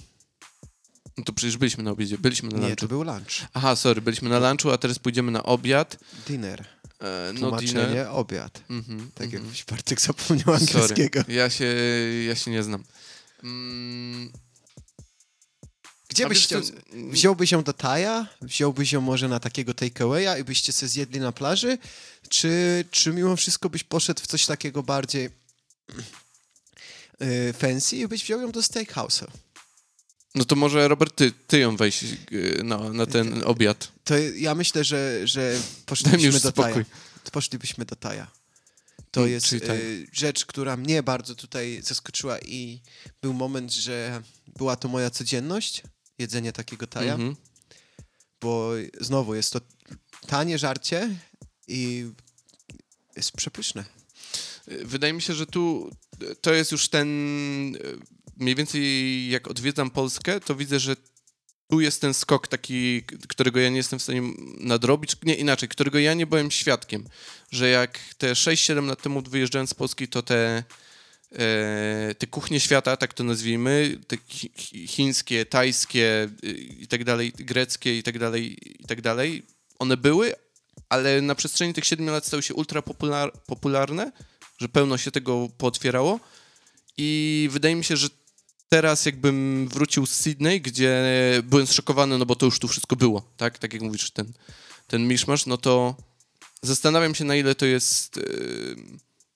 [1.17, 2.75] no to przecież byliśmy na obiedzie, byliśmy na Nie, lunchu.
[2.75, 3.27] to był lunch.
[3.53, 5.97] Aha, sorry, byliśmy na lunchu, a teraz pójdziemy na obiad.
[6.27, 6.65] Dinner.
[7.03, 8.07] E, no, Tłumaczenie, dinner.
[8.09, 8.61] obiad.
[8.69, 9.43] Mhm, Tak mhm.
[9.43, 11.19] jakbyś Bartek zapomniał angielskiego.
[11.19, 11.65] Sorry, ja się,
[12.27, 12.83] ja się nie znam.
[13.43, 14.31] Mm,
[16.09, 16.61] Gdzie a byś chciał...
[16.61, 18.27] co, Wziąłbyś ją do Taja?
[18.41, 21.77] Wziąłbyś ją może na takiego takeawaya i byście se zjedli na plaży?
[22.29, 25.29] Czy, czy mimo wszystko byś poszedł w coś takiego bardziej
[27.19, 29.27] yy, fancy i byś wziął ją do steakhouse'a?
[30.35, 33.91] No to może, Robert, ty, ty ją weź y, na, na ten obiad.
[34.03, 36.73] To ja myślę, że, że poszlibyśmy już do spokój.
[36.73, 36.85] Taja.
[37.31, 38.31] Poszlibyśmy do Taja.
[39.11, 39.77] To Mm, jest Taj.
[39.81, 42.81] y, rzecz, która mnie bardzo tutaj zaskoczyła i
[43.21, 44.21] był moment, że
[44.57, 45.83] była to moja codzienność,
[46.17, 47.35] jedzenie takiego Taja, Mhm.
[48.41, 49.61] bo znowu jest to
[50.27, 51.09] tanie żarcie
[51.67, 52.05] i
[53.15, 53.83] jest przepyszne.
[54.67, 55.91] Wydaje mi się, że tu
[56.41, 57.07] to jest już ten.
[58.37, 60.95] Mniej więcej jak odwiedzam Polskę, to widzę, że
[61.67, 64.21] tu jest ten skok taki, którego ja nie jestem w stanie
[64.59, 65.15] nadrobić.
[65.23, 67.07] Nie inaczej, którego ja nie byłem świadkiem.
[67.51, 70.63] Że jak te 6-7 lat temu wyjeżdżając z Polski, to te,
[71.31, 77.03] e, te kuchnie świata, tak to nazwijmy, te chi- chi- chińskie, tajskie y, i tak
[77.03, 79.43] dalej, greckie i tak dalej, i tak dalej,
[79.79, 80.33] one były,
[80.89, 84.11] ale na przestrzeni tych 7 lat stały się ultra popular, popularne,
[84.57, 86.19] że pełno się tego pootwierało
[86.97, 88.09] i wydaje mi się, że
[88.73, 91.03] teraz jakbym wrócił z Sydney, gdzie
[91.43, 93.57] byłem zszokowany, no bo to już tu wszystko było, tak?
[93.57, 94.33] Tak jak mówisz, ten,
[94.87, 95.95] ten miszmasz, no to
[96.61, 98.75] zastanawiam się, na ile to jest yy,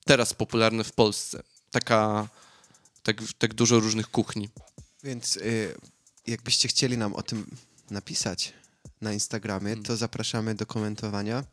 [0.04, 1.42] teraz popularne w Polsce.
[1.70, 2.28] Taka,
[3.02, 4.48] tak, tak dużo różnych kuchni.
[5.04, 5.74] Więc y,
[6.26, 7.46] jakbyście chcieli nam o tym
[7.90, 8.52] napisać
[9.00, 9.84] na Instagramie, Hmm.
[9.84, 11.44] to zapraszamy do komentowania.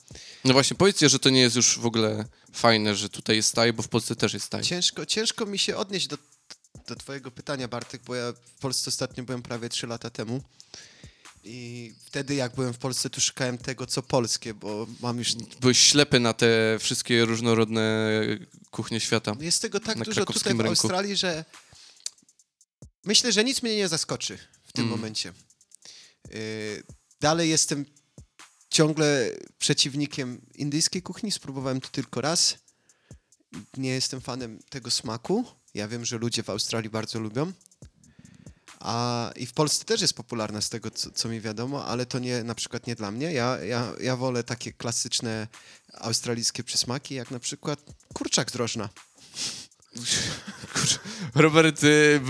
[0.45, 3.74] No właśnie, powiedzcie, że to nie jest już w ogóle fajne, że tutaj jest taj,
[3.74, 4.63] bo w Polsce też jest taj.
[4.63, 6.17] Ciężko, ciężko mi się odnieść do,
[6.88, 10.41] do twojego pytania, Bartek, bo ja w Polsce ostatnio byłem prawie 3 lata temu.
[11.43, 15.35] I wtedy, jak byłem w Polsce, to szukałem tego, co polskie, bo mam już...
[15.35, 18.11] Byłeś ślepy na te wszystkie różnorodne
[18.71, 19.35] kuchnie świata.
[19.39, 20.69] Jest tego tak dużo tutaj w rynku.
[20.69, 21.45] Australii, że
[23.03, 24.97] myślę, że nic mnie nie zaskoczy w tym Mm.
[24.97, 25.33] momencie.
[26.33, 26.83] Y,
[27.21, 27.85] dalej jestem
[28.69, 31.31] ciągle przeciwnikiem indyjskiej kuchni.
[31.31, 32.57] Spróbowałem to tylko raz.
[33.77, 35.45] Nie jestem fanem tego smaku.
[35.75, 37.51] Ja wiem, że ludzie w Australii bardzo lubią.
[38.79, 42.19] A i w Polsce też jest popularna z tego, co, co mi wiadomo, ale to
[42.19, 43.33] nie, na przykład nie dla mnie.
[43.33, 45.47] Ja, ja, ja wolę takie klasyczne
[45.93, 47.79] australijskie przysmaki, jak na przykład
[48.13, 48.89] kurczak z rożna.
[50.73, 50.99] Kurczę,
[51.35, 52.21] Robert, y,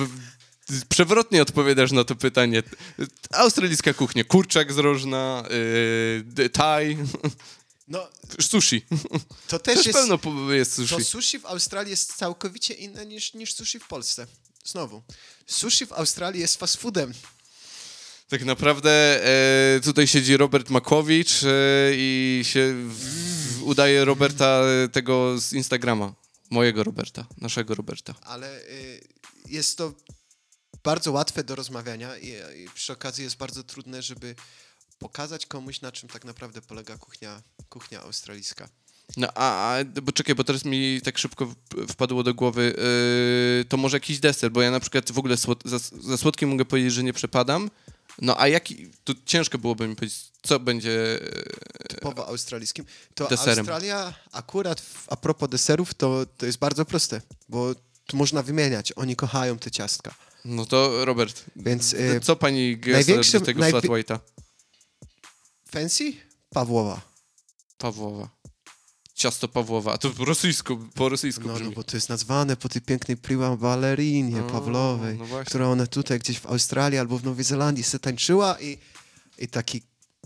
[0.67, 2.63] ty przewrotnie odpowiadasz na to pytanie.
[3.33, 6.97] Australijska kuchnia, kurczak z rożna, y, d- thai,
[7.87, 8.07] No,
[8.41, 8.85] sushi.
[9.47, 9.99] to też, Też jest...
[9.99, 11.05] pełno po- jest To sushi.
[11.05, 14.27] sushi w Australii jest całkowicie inne niż, niż sushi w Polsce.
[14.65, 15.03] Znowu.
[15.47, 17.13] Sushi w Australii jest fast foodem.
[18.27, 19.25] Tak naprawdę
[19.75, 21.47] e, tutaj siedzi Robert Makłowicz e,
[21.93, 26.13] i się w, w, udaje Roberta e, tego z Instagrama.
[26.49, 28.15] Mojego Roberta, naszego Roberta.
[28.21, 29.07] ale y,
[29.47, 29.93] jest to
[30.83, 32.27] bardzo łatwe do rozmawiania i,
[32.63, 34.35] i przy okazji jest bardzo trudne, żeby
[34.99, 38.69] pokazać komuś, na czym tak naprawdę polega kuchnia, kuchnia australijska.
[39.17, 41.53] No a, a bo czekaj, bo teraz mi tak szybko
[41.89, 42.75] wpadło do głowy,
[43.57, 46.49] yy, to może jakiś deser, bo ja na przykład w ogóle słod, za, za słodkim
[46.49, 47.69] mogę powiedzieć, że nie przepadam.
[48.21, 51.19] No a jaki, to ciężko byłoby mi powiedzieć, co będzie...
[51.83, 52.85] e, Typowo australijskim.
[53.15, 53.59] To Deserem.
[53.59, 58.93] Australia akurat w, a propos deserów to, to jest bardzo proste, bo tu można wymieniać.
[58.95, 60.15] Oni kochają te ciastka.
[60.45, 64.19] No to Robert, Więc y, co pani Gessler największym- do tego najwi- flat white'a?
[65.75, 66.13] Fancy?
[66.49, 67.01] Pawłowa.
[67.77, 68.29] Pawłowa.
[69.15, 71.67] Ciasto Pawłowa, a to po rosyjsku, po rosyjsku No, brzmi.
[71.67, 75.49] no bo to jest nazwane po tej pięknej prima ballerinie O, Pawlowej, no właśnie.
[75.49, 78.77] która ona tutaj gdzieś w Australii albo w Nowej Zelandii se tańczyła i,
[79.37, 79.81] i taki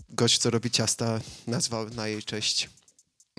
[0.08, 2.68] gość, co robi ciasta, nazwał na jej cześć.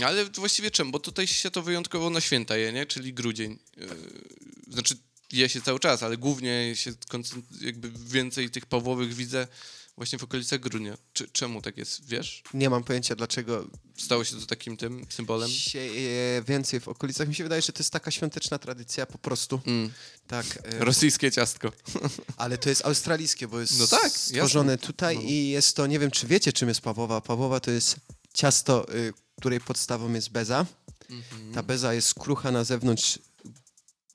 [0.05, 0.91] Ale właściwie czemu?
[0.91, 2.85] Bo tutaj się to wyjątkowo na święta je, nie?
[2.85, 3.59] Czyli grudzień.
[3.77, 3.87] Yy,
[4.73, 4.97] znaczy
[5.31, 6.93] je się cały czas, ale głównie się
[7.61, 9.47] jakby więcej tych Pawłowych widzę
[9.97, 10.97] właśnie w okolicach grudnia.
[11.13, 12.43] Czy, czemu tak jest, wiesz?
[12.53, 15.49] Nie mam pojęcia, dlaczego Stało się to takim tym symbolem?
[15.49, 17.27] sieje więcej w okolicach.
[17.27, 19.61] Mi się wydaje, że to jest taka świąteczna tradycja po prostu.
[19.65, 19.91] Mm.
[20.27, 21.71] Tak, e, Rosyjskie ciastko.
[22.37, 25.21] ale to jest australijskie, bo jest No tak, stworzone tutaj No.
[25.21, 27.21] i jest to, nie wiem czy wiecie czym jest Pawłowa.
[27.21, 27.95] Pawłowa to jest
[28.33, 30.65] ciasto, y, której podstawą jest beza.
[31.09, 31.53] Mhm.
[31.53, 33.19] Ta beza jest krucha na zewnątrz,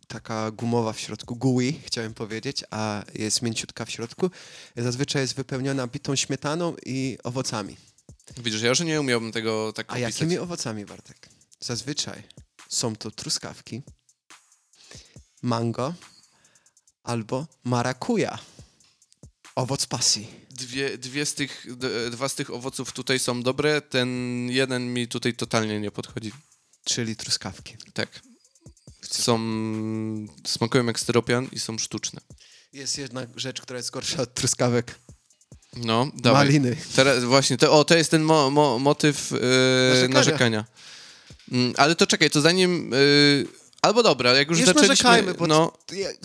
[0.06, 4.30] taka gumowa w środku, gooey chciałem powiedzieć, a jest mięciutka w środku.
[4.76, 7.76] Zazwyczaj jest wypełniona bitą śmietaną i owocami.
[8.36, 10.14] Widzisz, ja już nie umiałbym tego tak A opisać.
[10.14, 11.28] jakimi owocami, Bartek?
[11.60, 12.22] Zazwyczaj
[12.68, 13.82] są to truskawki,
[15.42, 15.94] mango
[17.02, 18.38] albo marakuja.
[19.54, 20.26] Owoc pasji.
[20.50, 21.66] Dwie, dwie z tych,
[22.10, 24.08] dwa z tych owoców tutaj są dobre, ten
[24.50, 26.32] jeden mi tutaj totalnie nie podchodzi.
[26.84, 27.76] Czyli truskawki.
[27.94, 28.20] Tak.
[29.10, 29.38] Są,
[30.46, 32.20] smakują jak styropian i są sztuczne.
[32.72, 34.94] Jest jedna rzecz, która jest gorsza od truskawek.
[35.76, 36.46] No, dawaj.
[36.46, 36.76] Maliny.
[36.96, 39.36] Teraz właśnie, to, o, to jest ten mo, mo, motyw e,
[39.88, 40.14] Narzekania.
[40.14, 40.64] narzekania.
[41.52, 42.92] Mm, ale to czekaj, to zanim...
[42.94, 45.34] e, albo dobra, jak już, Już zaczęliśmy...
[45.38, 45.72] bo no,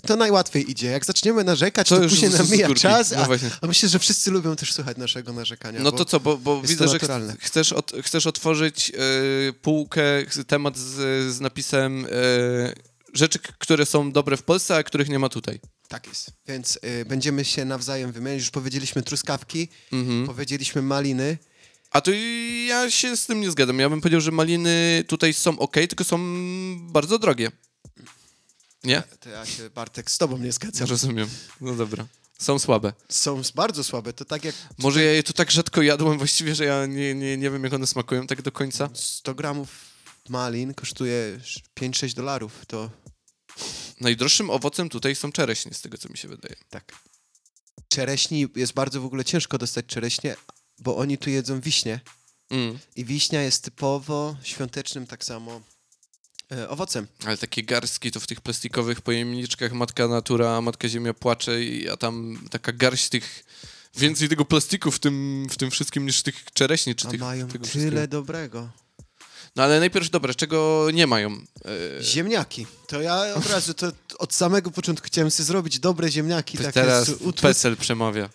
[0.06, 0.86] to, najłatwiej idzie.
[0.86, 2.82] Jak zaczniemy narzekać, To to, już później z- z nam mija górki.
[2.82, 3.26] czas, No
[3.62, 5.80] a, myślę, że wszyscy lubią też słuchać naszego narzekania.
[5.80, 6.98] no to co, bo, bo widzę, że
[7.40, 8.92] chcesz, chcesz otworzyć
[9.48, 10.02] e, półkę,
[10.46, 10.94] temat z,
[11.34, 12.08] z napisem e,
[13.14, 15.60] rzeczy, które są dobre w Polsce, a których nie ma tutaj.
[15.88, 16.30] Tak jest.
[16.48, 18.40] Więc y, będziemy się nawzajem wymieniać.
[18.40, 20.26] Już powiedzieliśmy truskawki, Mhm.
[20.26, 21.38] powiedzieliśmy maliny.
[21.92, 22.10] A to
[22.66, 23.78] ja się z tym nie zgadzam.
[23.78, 26.18] Ja bym powiedział, że maliny tutaj są ok, tylko są
[26.92, 27.50] bardzo drogie.
[28.84, 29.02] Nie?
[29.20, 30.88] To ja się, Bartek, z tobą nie zgadzam.
[30.88, 31.28] Rozumiem.
[31.60, 32.06] No dobra.
[32.38, 32.92] Są słabe.
[33.08, 34.12] Są bardzo słabe.
[34.12, 37.36] To tak jak Może ja je tu tak rzadko jadłem właściwie, że ja nie, nie,
[37.36, 38.88] nie wiem, jak one smakują tak do końca.
[38.94, 39.68] 100 gramów
[40.28, 41.40] malin kosztuje
[41.80, 42.66] 5-6 dolarów.
[42.66, 42.90] To
[44.00, 46.56] Najdroższym owocem tutaj są czereśnie, z tego co mi się wydaje.
[46.70, 46.92] tak.
[47.88, 50.36] Czereśni jest bardzo w ogóle ciężko dostać czereśnie,
[50.82, 52.00] bo oni tu jedzą wiśnie.
[52.50, 52.78] Mm.
[52.96, 55.60] I wiśnia jest typowo świątecznym tak samo
[56.52, 57.06] e, owocem.
[57.26, 61.96] Ale takie garstki to w tych plastikowych pojemniczkach Matka Natura, Matka Ziemia płacze, i- a
[61.96, 63.44] tam taka garść tych...
[63.96, 67.48] Więcej tego plastiku w tym, w tym wszystkim niż tych czereśni, czy A tych, mają
[67.48, 68.06] tyle wszystkiego.
[68.06, 68.70] dobrego.
[69.56, 71.30] No ale najpierw, dobra, czego nie mają?
[72.00, 72.66] E, Ziemniaki.
[72.86, 76.58] To ja od razu, to od samego początku chciałem sobie zrobić dobre ziemniaki.
[76.58, 78.28] Takie teraz z PESEL przemawia.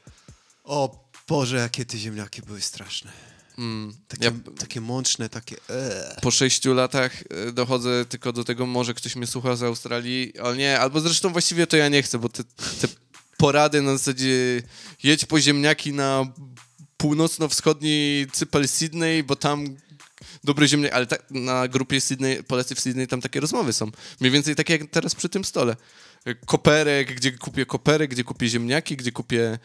[0.64, 3.12] O Boże, jakie te ziemniaki były straszne.
[3.58, 3.94] Mm.
[4.08, 5.56] Takie, Ja takie mączne, takie...
[5.70, 6.22] Ee.
[6.22, 10.58] po sześciu latach e, dochodzę tylko do tego, może ktoś mnie słucha z Australii, ale
[10.58, 12.44] nie, albo zresztą właściwie to ja nie chcę, bo te,
[12.82, 12.88] te
[13.38, 14.62] porady na zasadzie
[15.04, 16.26] jedź po ziemniaki na
[16.98, 19.78] północno-wschodni cypel Sydney, bo tam
[20.44, 23.92] dobre ziemniaki, ale tak, na grupie Sydney, Polacy w Sydney tam takie rozmowy są.
[24.20, 25.76] Mniej więcej takie jak teraz przy tym stole.
[26.46, 29.60] Koperek, gdzie kupię koperek, gdzie kupię ziemniaki, gdzie kupię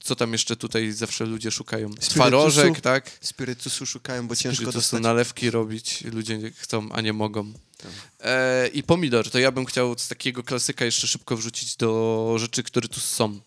[0.00, 1.90] co tam jeszcze tutaj zawsze ludzie szukają?
[1.90, 3.10] Twarożek, tak?
[3.20, 5.02] Spirytusu szukają, bo ciężko Spirytusu, dostać.
[5.02, 7.52] nalewki robić, ludzie nie chcą, a nie mogą.
[7.76, 7.90] Tak.
[8.20, 12.62] E, I pomidor, to ja bym chciał z takiego klasyka jeszcze szybko wrzucić do rzeczy,
[12.62, 13.40] które tu są.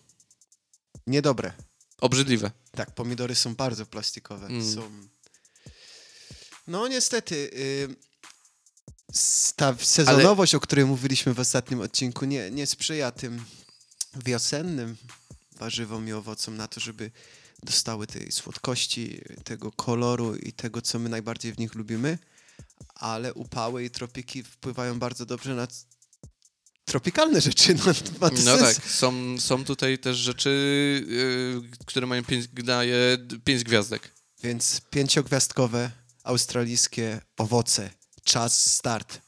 [1.06, 1.52] Niedobre.
[2.00, 2.50] Obrzydliwe.
[2.70, 4.46] Tak, pomidory są bardzo plastikowe.
[4.46, 4.74] Mm.
[4.74, 4.90] Są...
[6.66, 7.96] No niestety, y,
[9.56, 13.44] ta sezonowość, o której mówiliśmy w ostatnim odcinku, nie, nie sprzyja tym
[14.24, 14.96] wiosennym
[15.58, 17.10] warzywom i owocom na to, żeby
[17.62, 22.18] dostały tej słodkości, tego koloru i tego, co my najbardziej w nich lubimy,
[22.94, 25.66] ale upały i tropiki wpływają bardzo dobrze na
[26.84, 27.74] tropikalne rzeczy.
[27.74, 27.84] No,
[28.20, 30.50] ma to No tak, są, są tutaj też rzeczy,
[31.70, 34.10] y, które mają pięć, daje pięć gwiazdek.
[34.42, 35.90] Więc pięciogwiazdkowe
[36.24, 37.90] australijskie owoce.
[38.24, 39.20] Czas start.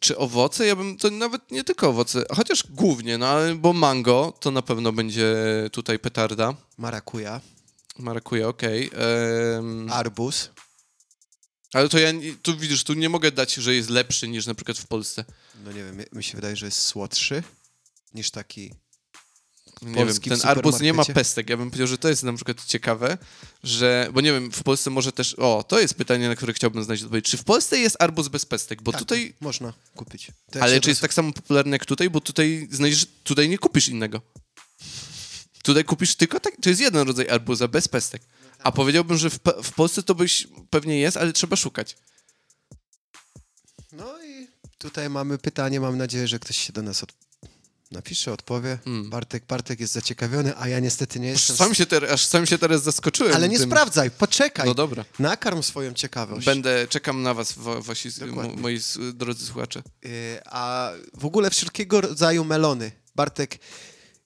[0.00, 0.66] Czy owoce?
[0.66, 4.62] Ja bym, to nawet nie tylko owoce, chociaż głównie, no ale, bo mango to na
[4.62, 5.34] pewno będzie
[5.72, 6.54] tutaj petarda.
[6.78, 7.40] Marakuja,
[7.98, 8.90] Marakuja, okej.
[9.56, 10.50] Em, arbuz.
[11.72, 14.78] Ale to ja, tu widzisz, tu nie mogę dać, że jest lepszy niż na przykład
[14.78, 15.24] w Polsce.
[15.64, 17.42] No nie wiem, mi się wydaje, że jest słodszy
[18.14, 18.70] niż taki
[19.82, 21.50] nie wiem, ten arbuz nie ma pestek.
[21.50, 23.18] Ja bym powiedział, że to jest na przykład ciekawe,
[23.62, 26.84] że, bo nie wiem, w Polsce może też, o, to jest pytanie, na które chciałbym
[26.84, 27.24] znaleźć odpowiedź.
[27.24, 28.82] Czy w Polsce jest arbuz bez pestek?
[28.82, 30.30] Bo Tak, tutaj, Można kupić.
[30.60, 32.10] Ale czy jest tak samo popularny jak tutaj?
[32.10, 34.20] Bo tutaj znajdziesz, tutaj nie kupisz innego.
[35.62, 38.22] Tutaj kupisz tylko tak, to jest jeden rodzaj arbuza, bez pestek.
[38.58, 41.96] A powiedziałbym, że w, w Polsce to byś pewnie jest, ale trzeba szukać.
[43.92, 47.12] No i tutaj mamy pytanie, mam nadzieję, że ktoś się do nas od...
[47.90, 48.78] napisze, odpowie.
[48.86, 49.10] Mm.
[49.10, 51.56] Bartek, Bartek jest zaciekawiony, a ja niestety nie jestem...
[51.56, 53.34] Sam się aż sam się teraz zaskoczyłem.
[53.34, 53.66] Ale nie tym.
[53.66, 54.66] sprawdzaj, poczekaj.
[54.66, 55.04] No dobra.
[55.18, 56.46] Nakarm swoją ciekawość.
[56.46, 58.08] Będę, czekam na was, wa- wasi,
[58.56, 58.80] moi
[59.14, 59.82] drodzy słuchacze.
[60.04, 62.92] Y, A w ogóle wszelkiego rodzaju melony.
[63.14, 63.58] Bartek,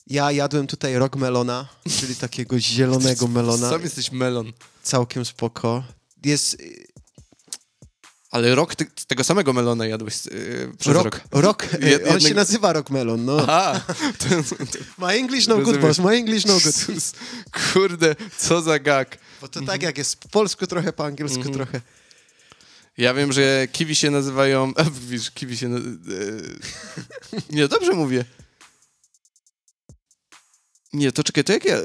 [0.07, 1.67] ja jadłem tutaj rok melona,
[1.99, 3.69] czyli takiego zielonego melona.
[3.69, 4.53] Sam jesteś melon.
[4.83, 5.83] Całkiem spoko.
[6.23, 6.84] Jest y,
[8.35, 11.03] Ale rok ty, tego samego melona jadłeś yy, przez rok.
[11.05, 13.37] rok, rok, y, Jed- on jednego- się nazywa rok melon, no.
[13.47, 13.81] Aha,
[14.19, 14.65] to, to,
[14.97, 15.81] My English no good, Rozumiem.
[15.87, 16.75] boss, my English no good.
[17.73, 19.17] Kurde, co za gag.
[19.41, 21.55] Bo to tak jak jest po polsku trochę, po angielsku Mhm.
[21.55, 21.81] trochę.
[22.97, 24.73] Ja wiem, że kiwi się nazywają...
[24.77, 25.67] A, widzisz, kiwi się...
[25.75, 25.79] e,
[27.49, 28.25] nie, dobrze mówię.
[30.93, 31.77] Nie, to czekaj, to jak ja...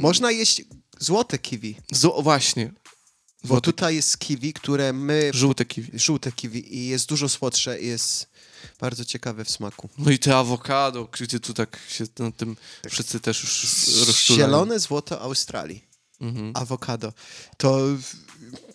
[0.00, 0.62] Można jeść
[0.98, 2.72] złote kiwi, Zło, właśnie.
[3.44, 5.30] Bo Złote, tutaj jest kiwi, które my...
[5.34, 5.98] żółte kiwi.
[5.98, 8.26] Żółte kiwi i jest dużo słodsze i jest
[8.80, 9.88] bardzo ciekawe w smaku.
[9.98, 12.56] No i te awokado, gdzie tu tak się na tym
[12.90, 13.66] wszyscy też już
[14.06, 14.46] rozczulają.
[14.46, 15.84] Zielone złoto Australii.
[16.20, 16.50] Mhm.
[16.54, 17.12] awokado.
[17.56, 17.78] To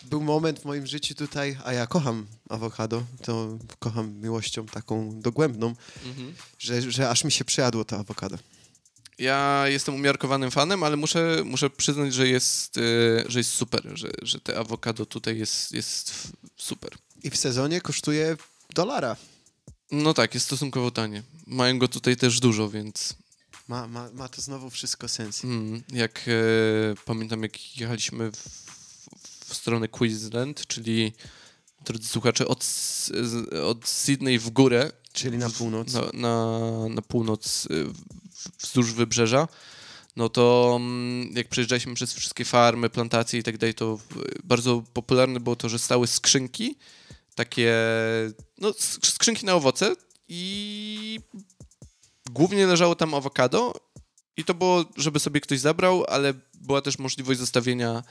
[0.09, 5.75] był moment w moim życiu tutaj, a ja kocham awokado, to kocham miłością taką dogłębną,
[6.05, 6.33] Mhm.
[6.59, 8.37] że, że aż mi się przejadło to awokado.
[9.19, 12.81] Ja jestem umiarkowanym fanem, ale muszę, muszę przyznać, że jest, e,
[13.27, 16.13] że jest super, że, że te awokado tutaj jest, jest
[16.57, 16.91] super.
[17.23, 18.37] I w sezonie kosztuje
[18.73, 19.15] dolara.
[19.91, 21.23] No tak, jest stosunkowo tanie.
[21.47, 23.13] Mają go tutaj też dużo, więc
[23.67, 25.43] Ma, ma, ma to znowu wszystko sens.
[25.43, 26.31] mm, jak e,
[27.05, 28.37] pamiętam, jak jechaliśmy w,
[29.45, 31.13] w stronę Queensland, czyli
[31.85, 32.65] drodzy słuchacze, od,
[33.65, 35.93] od Sydney w górę, Czyli na północ.
[35.93, 37.93] na, na, na północ w-
[38.59, 39.47] wzdłuż wybrzeża,
[40.15, 43.99] no to mm, jak przejeżdżaliśmy przez wszystkie farmy, plantacje i tak dalej, to
[44.43, 46.77] bardzo popularne było to, że stały skrzynki,
[47.35, 47.75] takie,
[48.57, 49.95] no sk- skrzynki na owoce
[50.27, 51.19] i
[52.31, 53.73] głównie leżało tam awokado
[54.37, 58.03] i to było, żeby sobie ktoś zabrał, ale była też możliwość zostawienia,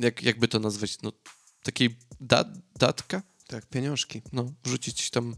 [0.00, 1.12] jak, jakby to nazwać, no
[1.62, 2.48] takiej dat,
[2.78, 3.22] datka?
[3.46, 4.22] Tak, pieniążki.
[4.32, 5.36] no, wrzucić tam.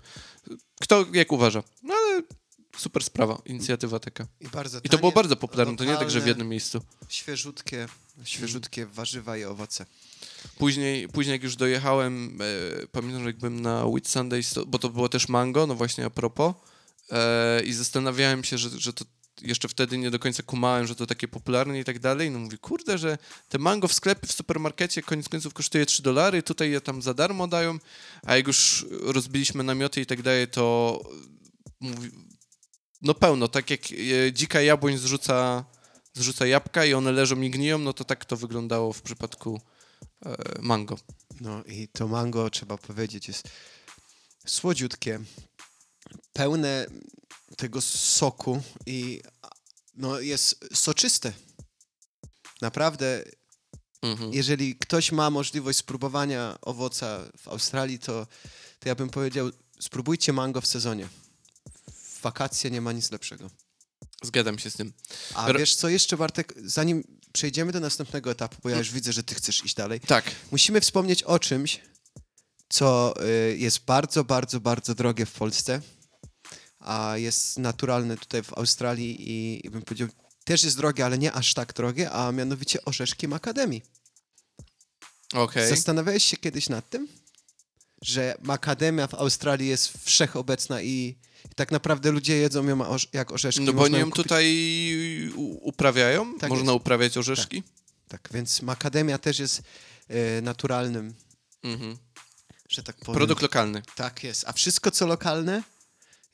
[0.81, 1.63] Kto jak uważa.
[1.83, 2.23] No ale
[2.77, 4.27] super sprawa, inicjatywa taka.
[4.41, 6.49] I bardzo I to było tanie, bardzo popularne, to nie tak, że w lokalne, jednym
[6.49, 6.81] miejscu.
[7.09, 7.89] Świeżutkie,
[8.25, 9.87] świeżutkie warzywa i owoce.
[10.59, 12.39] Później, później jak już dojechałem,
[12.83, 15.75] e, pamiętam, że jak byłem na Wheat Sundays, to, bo to było też mango, no
[15.75, 16.55] właśnie a propos,
[17.11, 19.05] e, i zastanawiałem się, że, że to
[19.43, 22.31] jeszcze wtedy nie do końca kumałem, że to takie popularne i tak dalej.
[22.31, 26.43] No mówię, kurde, że te mango w sklepie, w supermarkecie koniec końców kosztuje 3 dolary,
[26.43, 27.79] tutaj je tam za darmo dają,
[28.23, 31.01] a jak już rozbiliśmy namioty i tak dalej, to
[31.81, 32.11] mówi,
[33.03, 35.65] no pełno, tak jak e, dzika jabłoń zrzuca,
[36.15, 39.61] zrzuca jabłka i one leżą i gniją, no to tak to wyglądało w przypadku
[40.27, 40.99] e, mango.
[41.41, 43.49] No i to mango, trzeba powiedzieć, jest
[44.47, 45.21] słodziutkie,
[46.33, 46.87] pełne
[47.57, 49.21] tego soku i
[49.95, 51.33] no, jest soczyste.
[52.61, 53.25] Naprawdę,
[54.03, 54.33] Mhm.
[54.33, 58.27] jeżeli ktoś ma możliwość spróbowania owoca w Australii, to,
[58.79, 61.09] to ja bym powiedział, spróbujcie mango w sezonie.
[62.23, 63.51] Wakacje nie ma nic lepszego.
[64.23, 64.93] Zgadzam się z tym.
[65.35, 69.13] A Ro- wiesz co jeszcze, Bartek, zanim przejdziemy do następnego etapu, bo ja już widzę,
[69.13, 70.31] że ty chcesz iść dalej, Tak.
[70.51, 71.81] musimy wspomnieć o czymś,
[72.69, 75.81] co y, jest bardzo, bardzo, bardzo drogie w Polsce,
[76.79, 80.09] a jest naturalne tutaj w Australii i, i bym powiedział,
[80.45, 83.83] też jest drogie, ale nie aż tak drogie, a mianowicie orzeszki makademii.
[85.35, 85.69] Okej.
[85.69, 87.09] Zastanawiałeś się kiedyś nad tym,
[88.03, 91.17] że makademia w Australii jest wszechobecna i,
[91.57, 93.61] tak naprawdę ludzie jedzą ją jak orzeszki.
[93.61, 94.47] No bo oni ją kupić- tutaj
[95.61, 96.39] uprawiają.
[96.39, 96.81] Tak Można jest.
[96.83, 97.63] uprawiać orzeszki.
[98.09, 99.63] Tak, więc makademia też jest
[100.39, 101.15] y, naturalnym,
[101.63, 101.97] Mhm.
[102.69, 103.15] że tak powiem.
[103.15, 103.83] Produkt lokalny.
[103.97, 104.45] Tak jest.
[104.49, 105.63] A wszystko, co lokalne,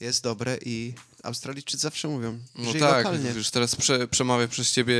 [0.00, 3.30] jest dobre i Australijczycy zawsze mówią, No tak, lokalnie.
[3.30, 4.94] już teraz prze, przemawia przez ciebie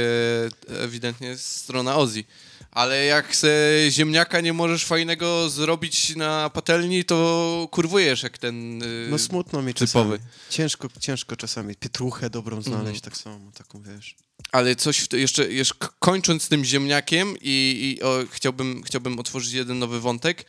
[0.69, 2.27] ewidentnie strona Ozji.
[2.71, 3.51] Ale jak se
[3.91, 9.75] ziemniaka nie możesz fajnego zrobić na patelni, to kurwujesz jak ten y, No smutno mi
[9.75, 10.19] typowy.
[10.19, 10.31] czasami.
[10.51, 11.75] Ciężko, ciężko czasami.
[11.75, 13.01] Pietruchę dobrą znaleźć, Mhm.
[13.03, 14.17] tak samo, taką wiesz.
[14.53, 19.79] Ale coś w, jeszcze, jeszcze kończąc tym ziemniakiem i, i o, chciałbym, chciałbym otworzyć jeden
[19.79, 20.45] nowy wątek,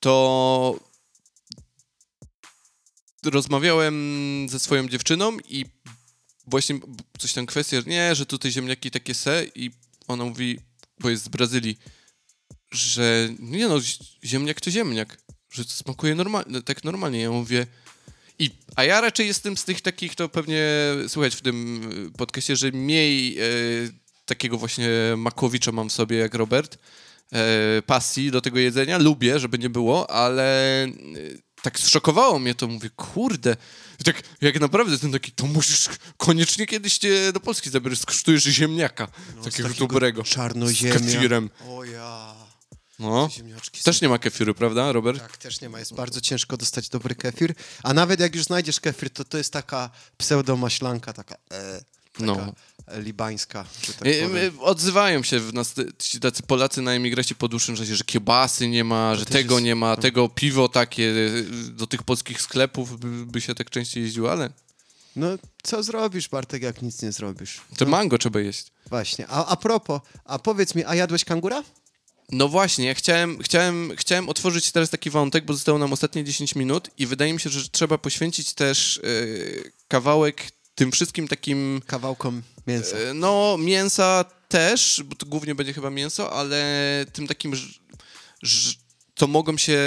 [0.00, 0.80] to
[3.30, 5.66] rozmawiałem ze swoją dziewczyną i
[6.46, 6.80] właśnie
[7.18, 9.70] coś tam kwestia, nie, że tutaj ziemniaki takie se i
[10.08, 10.58] ona mówi,
[11.00, 11.78] bo jest z Brazylii,
[12.70, 13.78] że nie no,
[14.24, 15.18] ziemniak to ziemniak,
[15.50, 17.20] że to smakuje normalnie, tak normalnie.
[17.20, 17.66] Ja mówię,
[18.38, 20.64] i, a ja raczej jestem z tych takich, to pewnie
[21.08, 23.42] słychać w tym y, podcaście, że mniej e,
[24.24, 26.78] takiego właśnie makowicza mam w sobie jak Robert,
[27.32, 30.90] e, pasji do tego jedzenia, lubię, żeby nie było, ale e,
[31.62, 33.56] tak zszokowało mnie to, mówię, kurde,
[34.04, 39.08] tak jak naprawdę jestem taki, to musisz koniecznie kiedyś cię do Polski zabierać, skosztujesz ziemniaka,
[39.36, 40.94] No, z takiego takiego dobrego, z Czarnoziemia.
[40.94, 41.50] kefirem.
[41.68, 42.34] O ja.
[42.98, 43.28] No.
[43.84, 45.18] Też nie ma kefiru, prawda, Robert?
[45.18, 45.78] Tak, też nie ma.
[45.78, 47.54] Jest bardzo ciężko dostać dobry kefir.
[47.82, 51.38] A nawet jak już znajdziesz kefir, to to jest taka pseudomaślanka, taka, e,
[52.12, 52.52] taka No.
[52.96, 54.08] Libańska, że tak
[54.60, 58.84] Odzywają się w nas ci tacy Polacy na emigracji po dłuższym czasie, że kiełbasy nie
[58.84, 59.96] ma, że też tego jest- nie ma, no.
[59.96, 61.12] tego piwo takie
[61.70, 64.50] do tych polskich sklepów by, się tak częściej jeździło, ale
[65.16, 65.26] No,
[65.62, 67.60] co zrobisz, Bartek, jak nic nie zrobisz?
[67.76, 68.66] to mango trzeba jeść.
[68.88, 69.26] Właśnie.
[69.28, 71.62] A, a propos, a powiedz mi, a jadłeś kangura?
[72.32, 76.54] No właśnie, ja chciałem, chciałem, chciałem otworzyć teraz taki wątek, bo zostało nam ostatnie 10
[76.54, 79.00] minut i wydaje mi się, że trzeba poświęcić też e,
[79.88, 80.42] kawałek
[80.74, 82.96] tym wszystkim takim Kawałkom mięsa.
[82.96, 86.64] E, No, mięsa też, bo to głównie będzie chyba mięso, ale
[87.12, 87.52] tym takim,
[89.16, 89.78] co mogą się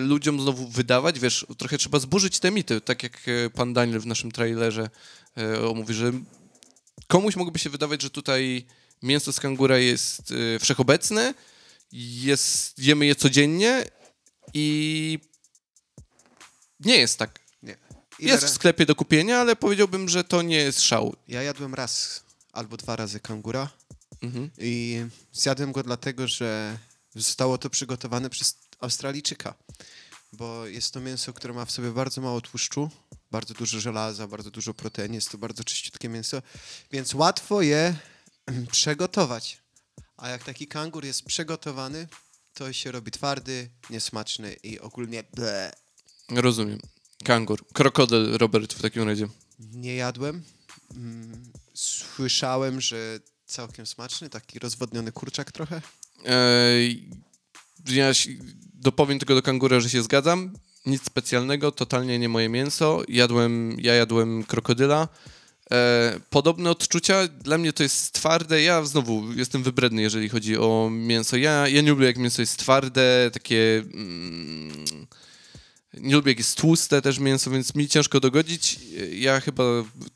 [0.00, 4.06] ludziom znowu wydawać, wiesz, trochę trzeba zburzyć te mity, tak jak e, pan Daniel w
[4.06, 4.90] naszym trailerze
[5.36, 6.12] e, mówi, że
[7.06, 8.66] komuś mogłoby się wydawać, że tutaj
[9.02, 11.34] mięso z kangura jest wszechobecne,
[11.92, 13.84] jest, jemy je codziennie
[14.54, 15.18] i
[16.80, 17.41] nie jest tak.
[18.18, 21.16] Jest w sklepie do kupienia, ale powiedziałbym, że to nie jest szał.
[21.28, 23.70] Ja jadłem raz albo dwa razy kangura
[24.22, 24.50] Mhm.
[24.58, 26.78] i zjadłem go dlatego, że
[27.14, 29.54] zostało to przygotowane przez Australijczyka.
[30.32, 32.90] Bo jest to mięso, które ma w sobie bardzo mało tłuszczu,
[33.30, 35.14] bardzo dużo żelaza, bardzo dużo protein.
[35.14, 36.42] Jest to bardzo czyściutkie mięso,
[36.92, 37.94] więc łatwo je
[38.72, 39.62] przegotować.
[40.16, 42.08] A jak taki kangur jest przygotowany,
[42.54, 45.72] to się robi twardy, niesmaczny i ogólnie ble.
[46.30, 46.78] Rozumiem.
[47.22, 47.64] Kangur.
[47.72, 49.28] Krokodyl, Robert, w takim razie.
[49.58, 50.42] Nie jadłem.
[50.96, 51.42] Mm,
[51.74, 55.82] Słyszałem, że całkiem smaczny, taki rozwodniony kurczak trochę.
[56.24, 57.08] Eee,
[57.88, 58.12] ja
[58.74, 60.52] dopowiem tylko do kangura, że się zgadzam.
[60.86, 63.02] Nic specjalnego, totalnie nie moje mięso.
[63.08, 65.08] Jadłem, ja jadłem krokodyla.
[65.72, 68.62] E, podobne odczucia, dla mnie to jest twarde.
[68.62, 71.36] Ja znowu jestem wybredny, jeżeli chodzi o mięso.
[71.36, 73.82] Ja, ja nie lubię, jak mięso jest twarde, takie.
[73.94, 75.06] Mm,
[75.94, 78.78] nie lubię, jak jest tłuste też mięso, więc mi ciężko dogodzić.
[79.12, 79.64] Ja chyba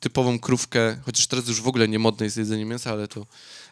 [0.01, 3.21] typową krówkę, chociaż teraz już w ogóle nie modne jest jedzenie mięsa, ale to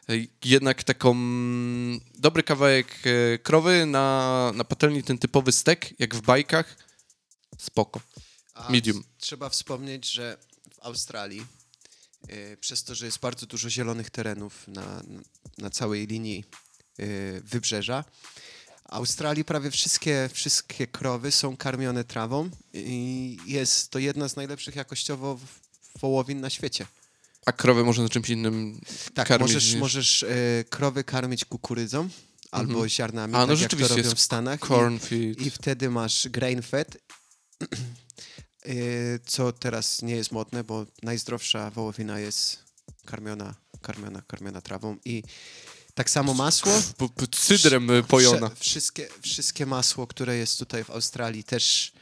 [0.09, 0.13] e,
[0.45, 2.99] jednak taką mm, dobry kawałek
[3.35, 6.77] e, krowy na, na patelni, ten typowy stek, jak w bajkach,
[7.59, 8.01] spoko.
[8.55, 8.99] A Medium.
[8.99, 10.39] s- Trzeba wspomnieć, że
[10.75, 11.47] w Australii,
[12.31, 15.03] y, przez to, że jest bardzo dużo zielonych terenów na,
[15.59, 16.45] na całej linii
[17.01, 18.05] y, wybrzeża,
[18.89, 25.39] Australii prawie wszystkie, wszystkie krowy są karmione trawą i jest to jedna z najlepszych jakościowo
[26.01, 26.87] wołowin na świecie.
[27.47, 28.81] A krowę można czymś innym
[29.15, 32.09] Tak, karmić możesz, niż możesz y, krowy karmić kukurydzą
[32.51, 32.89] albo Mhm.
[32.89, 34.61] ziarnami, A, no tak jak to robią jest w Stanach.
[34.61, 35.41] I- corn feed.
[35.41, 36.97] i wtedy masz grain fed,
[38.67, 42.59] yy, co teraz nie jest modne, bo najzdrowsza wołowina jest
[43.07, 45.23] karmiona, karmiona, karmiona trawą i
[45.95, 46.73] tak samo masło.
[47.31, 48.49] Cydrem e, pojona.
[48.49, 51.93] Wsze- Wszystkie, wszystkie masło, które jest tutaj w Australii też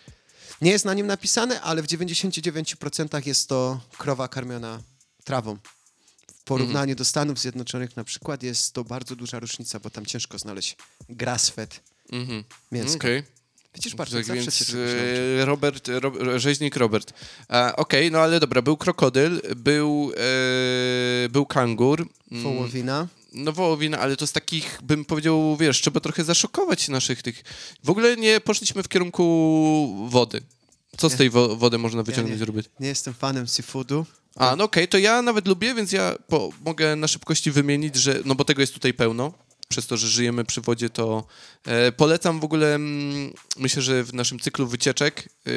[0.60, 4.82] nie jest na nim napisane, ale w 99% jest to krowa karmiona
[5.24, 5.56] trawą.
[6.34, 10.38] W porównaniu do Stanów Zjednoczonych na przykład jest to bardzo duża różnica, bo tam ciężko
[10.38, 10.76] znaleźć
[11.10, 11.66] grass-fed
[12.12, 12.44] Mhm.
[12.72, 12.96] mięsko.
[12.96, 13.22] Okej.
[13.74, 14.74] Widzisz, bardzo Tak zawsze więc
[15.40, 17.12] e, Robert, Rob, rzeźnik Robert.
[17.50, 20.12] E, Okej, no ale dobra, był krokodyl, był,
[21.24, 22.08] e, był kangur.
[22.30, 23.08] mm, Wołowina.
[23.34, 27.42] No wołowina, ale to z takich, bym powiedział, wiesz, trzeba trochę zaszokować naszych tych...
[27.84, 30.40] W ogóle nie poszliśmy w kierunku wody.
[30.96, 31.18] Co z Nie.
[31.18, 32.46] tej wo wody można wyciągnąć, nie.
[32.46, 32.70] Robert?
[32.80, 34.06] Nie jestem fanem seafoodu.
[34.36, 38.20] A, no okej, to ja nawet lubię, więc ja po, mogę na szybkości wymienić, że,
[38.24, 39.32] no bo tego jest tutaj pełno,
[39.68, 41.24] przez to, że żyjemy przy wodzie, to
[41.64, 45.52] e, polecam w ogóle, mm, myślę, że w naszym cyklu wycieczek yy,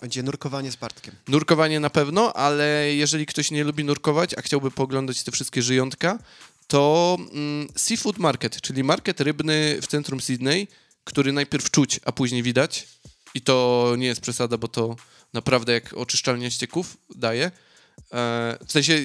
[0.00, 1.14] Będzie nurkowanie z Bartkiem.
[1.28, 6.18] nurkowanie na pewno, ale jeżeli ktoś nie lubi nurkować, a chciałby pooglądać te wszystkie żyjątka,
[6.66, 10.68] to mm, Seafood Market, czyli market rybny w centrum Sydney,
[11.04, 12.88] który najpierw czuć, a później widać.
[13.34, 14.96] I to nie jest przesada, bo to
[15.32, 17.44] naprawdę jak oczyszczalnia ścieków daje.
[18.12, 19.02] E, w sensie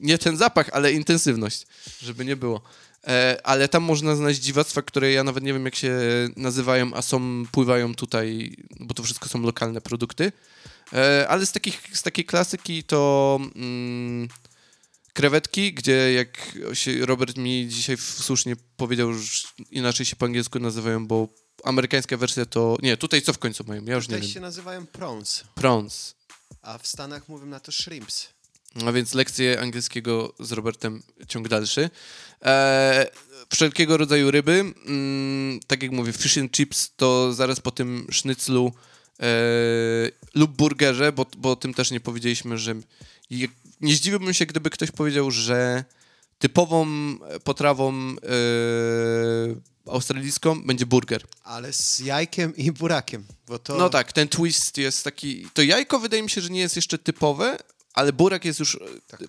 [0.00, 1.66] nie ten zapach, ale intensywność,
[2.02, 2.62] żeby nie było.
[3.06, 5.98] E, ale tam można znaleźć dziwactwa, które ja nawet nie wiem jak się
[6.36, 10.32] nazywają, a są, pływają tutaj, bo to wszystko są lokalne produkty.
[10.92, 14.28] E, ale z, takich, z takiej klasyki to mm,
[15.12, 21.06] krewetki, gdzie jak się Robert mi dzisiaj słusznie powiedział, że inaczej się po angielsku nazywają,
[21.06, 21.28] bo
[21.64, 22.76] amerykańska wersja to...
[22.82, 23.84] Nie, tutaj co w końcu mają?
[23.84, 24.34] Ja już Tutaj nie wiem.
[24.34, 26.14] się nazywają prawns, Prawns.
[26.62, 28.28] a w Stanach mówią na to shrimps.
[28.86, 31.90] A więc lekcje angielskiego z Robertem ciąg dalszy.
[32.42, 33.06] E,
[33.50, 38.72] wszelkiego rodzaju ryby, mm, tak jak mówię, fish and chips to zaraz po tym sznyclu
[39.20, 39.26] e,
[40.34, 42.74] lub burgerze, bo, bo o tym też nie powiedzieliśmy, że
[43.80, 45.84] nie zdziwiłbym się, gdyby ktoś powiedział, że
[46.38, 46.86] typową
[47.44, 48.14] potrawą e,
[49.90, 51.24] australijską będzie burger.
[51.44, 53.78] Ale z jajkiem i burakiem, bo to...
[53.78, 55.46] No tak, ten twist jest taki.
[55.54, 57.58] To jajko wydaje mi się, że nie jest jeszcze typowe,
[57.94, 58.78] ale burak jest już.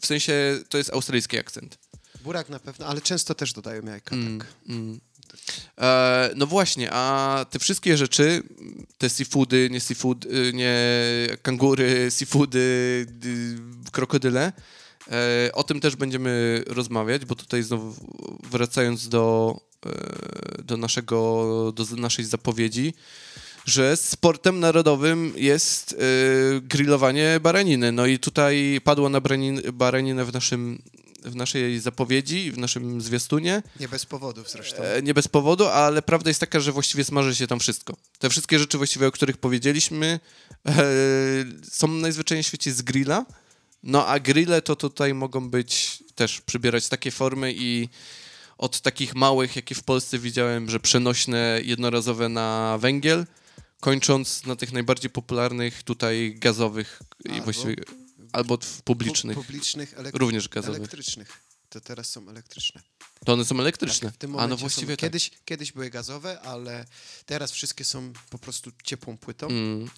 [0.02, 1.78] W sensie to jest australijski akcent.
[2.24, 4.48] Burak na pewno, ale często też dodają jajka, Mm, tak.
[4.70, 5.00] mm.
[5.78, 8.44] E, no właśnie, a te wszystkie rzeczy,
[8.98, 10.76] te seafoody, nie seafood, y, nie
[11.42, 13.06] kangury, seafoody,
[13.92, 14.54] krokodyle,
[15.12, 17.96] e, o tym też będziemy rozmawiać, bo tutaj znowu
[18.44, 19.56] wracając do,
[19.86, 22.94] e, do naszego, do naszej zapowiedzi,
[23.66, 25.96] że sportem narodowym jest y,
[26.62, 27.92] grillowanie baraniny.
[27.92, 30.82] No i tutaj padło na baranin, baraninę w, naszym,
[31.24, 33.64] w naszej zapowiedzi, w naszym zwiastunie.
[33.80, 34.84] Nie bez powodów zresztą.
[34.84, 37.98] E, nie bez powodu, ale prawda jest taka, że właściwie smaży się tam wszystko.
[38.20, 40.20] Te wszystkie rzeczy właściwie, o których powiedzieliśmy,
[40.68, 40.74] e,
[41.72, 43.26] są najzwyczajniej w świecie z grilla.
[43.84, 47.90] No a grille to tutaj mogą być też przybierać takie formy i
[48.58, 53.26] od takich małych, jakie w Polsce widziałem, że przenośne, jednorazowe na węgiel,
[53.80, 57.76] kończąc na tych najbardziej popularnych tutaj gazowych i Albo- właściwie
[58.34, 60.78] albo w publicznych, Pu- publicznych, również gazowych.
[60.80, 61.42] elektrycznych.
[61.70, 62.82] To teraz są elektryczne.
[63.26, 64.08] To one są elektryczne.
[64.10, 65.00] Tak, w tym A momencie no właściwie są, tak.
[65.00, 66.86] kiedyś, kiedyś były gazowe, ale
[67.26, 69.48] teraz wszystkie są po prostu ciepłą płytą.
[69.48, 69.90] Mm.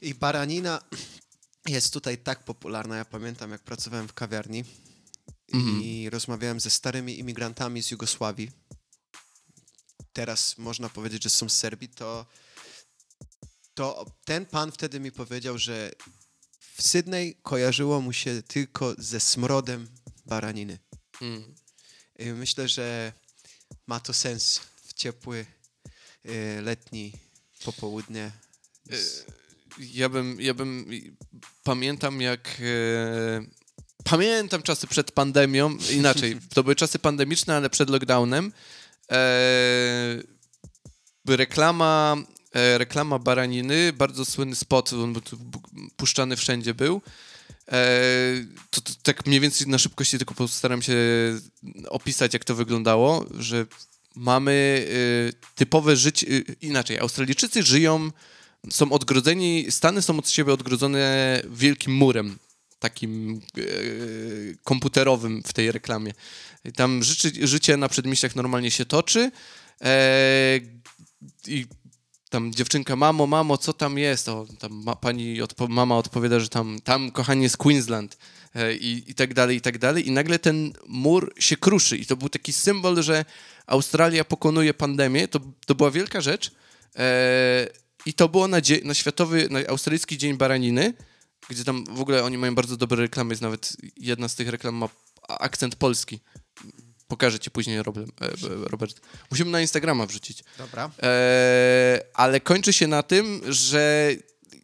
[0.00, 0.82] I baranina
[1.68, 2.96] jest tutaj tak popularna.
[2.96, 4.64] Ja pamiętam, jak pracowałem w kawiarni
[5.52, 5.82] Mhm.
[5.82, 8.50] i rozmawiałem ze starymi imigrantami z Jugosławii.
[10.12, 11.88] Teraz można powiedzieć, że są z Serbii.
[11.88, 12.26] To,
[13.74, 15.90] to ten pan wtedy mi powiedział, że
[16.74, 19.88] w Sydney kojarzyło mu się tylko ze smrodem
[20.26, 20.78] baraniny.
[21.20, 21.54] Mm.
[22.18, 23.12] Myślę, że
[23.86, 25.46] ma to sens w ciepły,
[26.24, 27.12] e, letni
[27.64, 28.32] popołudnie.
[28.90, 28.96] E,
[29.78, 30.90] Ja bym, ja bym
[31.62, 33.46] pamiętam jak e,
[34.04, 38.52] pamiętam czasy przed pandemią, inaczej, to były czasy pandemiczne, ale przed lockdownem.
[39.10, 40.22] E,
[41.28, 42.16] reklama,
[42.54, 45.14] reklama baraniny, bardzo słynny spot, on
[45.96, 47.02] puszczany wszędzie był.
[47.68, 47.90] E,
[48.70, 50.94] to, to tak mniej więcej na szybkości tylko postaram się
[51.88, 53.66] opisać, jak to wyglądało, że
[54.14, 58.10] mamy e, typowe życie, e, inaczej, Australijczycy żyją
[58.70, 62.38] są odgrodzeni, Stany są od siebie odgrodzone wielkim murem,
[62.78, 63.60] takim e,
[64.64, 66.12] komputerowym w tej reklamie.
[66.64, 69.30] I Tam życie, życie na przedmieściach normalnie się toczy
[69.80, 70.60] e,
[71.46, 71.66] i
[72.34, 74.28] tam dziewczynka, mamo, mamo, co tam jest?
[74.28, 78.16] O, tam ma, pani, odpo, mama odpowiada, że tam, tam kochanie jest Queensland
[78.54, 80.08] e, i, i tak dalej, i tak dalej.
[80.08, 83.24] I nagle ten mur się kruszy i to był taki symbol, że
[83.66, 85.28] Australia pokonuje pandemię.
[85.28, 86.50] To, to była wielka rzecz.
[86.96, 87.68] E,
[88.06, 90.94] I to było na, na Światowy, na Australijski Dzień Baraniny,
[91.48, 93.32] gdzie tam w ogóle oni mają bardzo dobre reklamy.
[93.32, 94.88] Jest nawet jedna z tych reklam ma
[95.28, 96.20] akcent polski.
[97.08, 97.82] Pokażę ci później, e,
[98.70, 99.00] Robert.
[99.30, 100.44] Musimy na Instagrama wrzucić.
[100.58, 100.90] Dobra.
[101.02, 104.10] E, ale kończy się na tym, że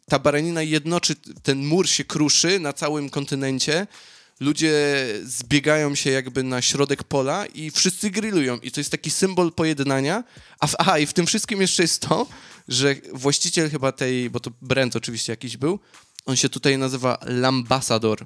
[0.09, 3.87] ta baranina jednoczy, ten mur się kruszy na całym kontynencie.
[4.39, 8.57] Ludzie zbiegają się jakby na środek pola i wszyscy grillują.
[8.57, 10.23] I to jest taki symbol pojednania.
[10.59, 12.27] A, w, aha, i w tym wszystkim jeszcze jest to,
[12.67, 15.79] że właściciel chyba tej, bo to brand oczywiście jakiś był,
[16.25, 18.25] on się tutaj nazywa Lambasador,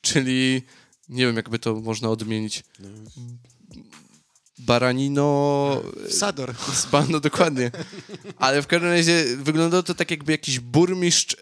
[0.00, 0.62] czyli
[1.08, 2.64] nie wiem, jakby to można odmienić.
[4.58, 5.82] Baranino...
[6.10, 6.54] Sador.
[6.74, 7.70] Zba, no dokładnie.
[8.38, 11.38] Ale w każdym razie wyglądało to tak, jakby jakiś burmistrz e,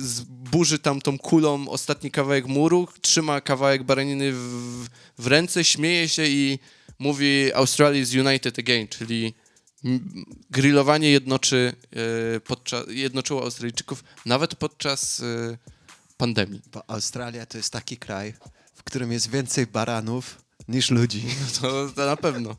[0.00, 4.86] zburzy tam tą kulą ostatni kawałek muru, trzyma kawałek baraniny w,
[5.18, 6.58] w ręce, śmieje się i
[6.98, 9.34] mówi Australia is united again, czyli
[10.50, 11.72] grillowanie jednoczy,
[12.36, 15.58] e, podczas, jednoczyło Australijczyków nawet podczas e,
[16.16, 16.62] pandemii.
[16.72, 18.34] Bo Australia to jest taki kraj,
[18.90, 21.24] którym jest więcej baranów niż ludzi.
[21.60, 22.56] To, to na pewno.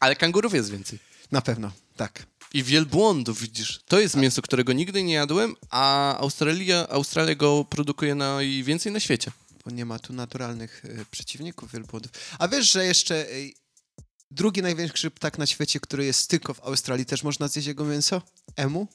[0.00, 0.98] Ale kangurów jest więcej.
[1.32, 2.26] Na pewno, tak.
[2.54, 3.82] I wielbłądów, widzisz.
[3.88, 9.30] To jest mięso, którego nigdy nie jadłem, a Australia, Australia go produkuje najwięcej na świecie.
[9.64, 12.12] Bo nie ma tu naturalnych e, przeciwników wielbłądów.
[12.38, 13.34] A wiesz, że jeszcze e,
[14.30, 18.22] drugi największy ptak na świecie, który jest tylko w Australii, też można zjeść jego mięso?
[18.56, 18.88] Emu?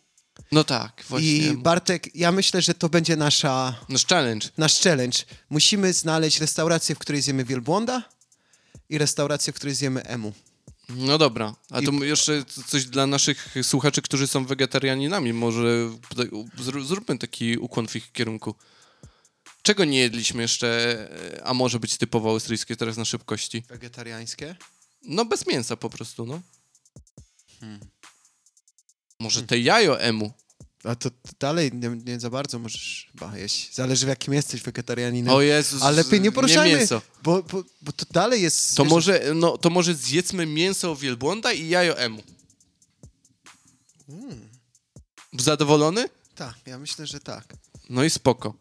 [0.51, 1.27] No tak, właśnie.
[1.37, 4.47] I Bartek, ja myślę, że to będzie nasza, Nasz challenge.
[4.57, 5.17] nasz challenge.
[5.49, 8.03] Musimy znaleźć restaurację, w której zjemy wielbłąda
[8.89, 10.33] i restaurację, w której zjemy emu.
[10.89, 15.33] No dobra, a I- to jeszcze c- coś dla naszych słuchaczy, którzy są wegetarianinami.
[15.33, 15.89] Może
[16.57, 18.55] zr- zróbmy taki ukłon w ich kierunku.
[19.61, 20.67] Czego nie jedliśmy jeszcze,
[21.37, 23.63] e, a może być typowo australijskie teraz na szybkości?
[23.69, 24.55] Wegetariańskie?
[25.03, 26.41] No bez mięsa po prostu, no.
[27.59, 27.79] Hmm.
[29.19, 30.33] Może te jajo emu.
[30.83, 31.09] A to
[31.39, 33.75] dalej nie, nie za bardzo możesz chyba jeść.
[33.75, 35.33] Zależy w jakim jesteś wegetarianinem.
[35.33, 37.01] O Jezus, Ale lepiej nie poruszajmy, mięso.
[37.23, 38.75] bo, bo, bo to dalej jest...
[38.75, 42.23] To wiesz, może, no, to może zjedzmy mięso wielbłąda i jajo emu.
[44.07, 44.49] Hmm.
[45.39, 46.09] Zadowolony?
[46.35, 47.53] Tak, ja myślę, że tak.
[47.89, 48.53] No i spoko.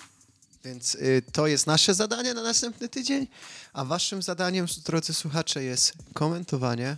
[0.64, 3.26] Więc y, to jest nasze zadanie na następny tydzień,
[3.72, 6.96] a waszym zadaniem, drodzy słuchacze, jest komentowanie.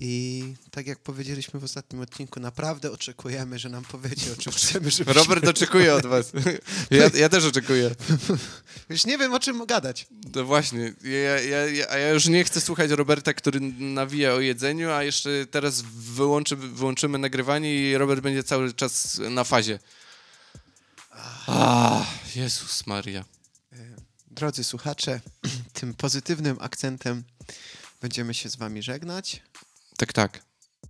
[0.00, 4.90] I tak jak powiedzieliśmy w ostatnim odcinku, naprawdę oczekujemy, że nam powiecie, o czym chcemy,
[4.90, 5.12] żebyśmy...
[5.12, 6.32] Robert oczekuje od was.
[6.90, 7.90] Ja, ja też oczekuję.
[8.90, 10.06] Już nie wiem, o czym gadać.
[10.34, 14.40] No właśnie, ja, ja, ja, a ja już nie chcę słuchać Roberta, który nawija o
[14.40, 19.78] jedzeniu, a jeszcze teraz wyłączy, wyłączymy nagrywanie i Robert będzie cały czas na fazie.
[21.46, 23.24] Ah, Jezus Maria.
[24.30, 25.20] Drodzy słuchacze,
[25.80, 27.24] tym pozytywnym akcentem
[28.00, 29.42] będziemy się z wami żegnać.
[30.02, 30.42] Tak, tak.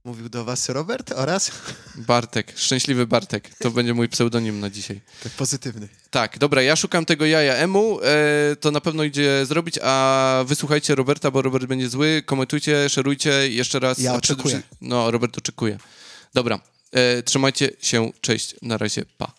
[0.05, 1.53] Mówił do was Robert oraz...
[1.95, 3.51] Bartek, szczęśliwy Bartek.
[3.59, 5.01] To będzie mój pseudonim na dzisiaj.
[5.23, 5.89] Tak, pozytywny.
[6.11, 10.95] Tak, dobra, ja szukam tego jaja emu, e, to na pewno idzie zrobić, a wysłuchajcie
[10.95, 13.99] Roberta, bo Robert będzie zły, komentujcie, szerujcie jeszcze raz.
[13.99, 14.63] Ja oczekuję.
[14.81, 15.79] No, Robert oczekuje.
[16.35, 16.61] Dobra,
[16.93, 19.33] e, trzymajcie się, cześć, na razie, pa.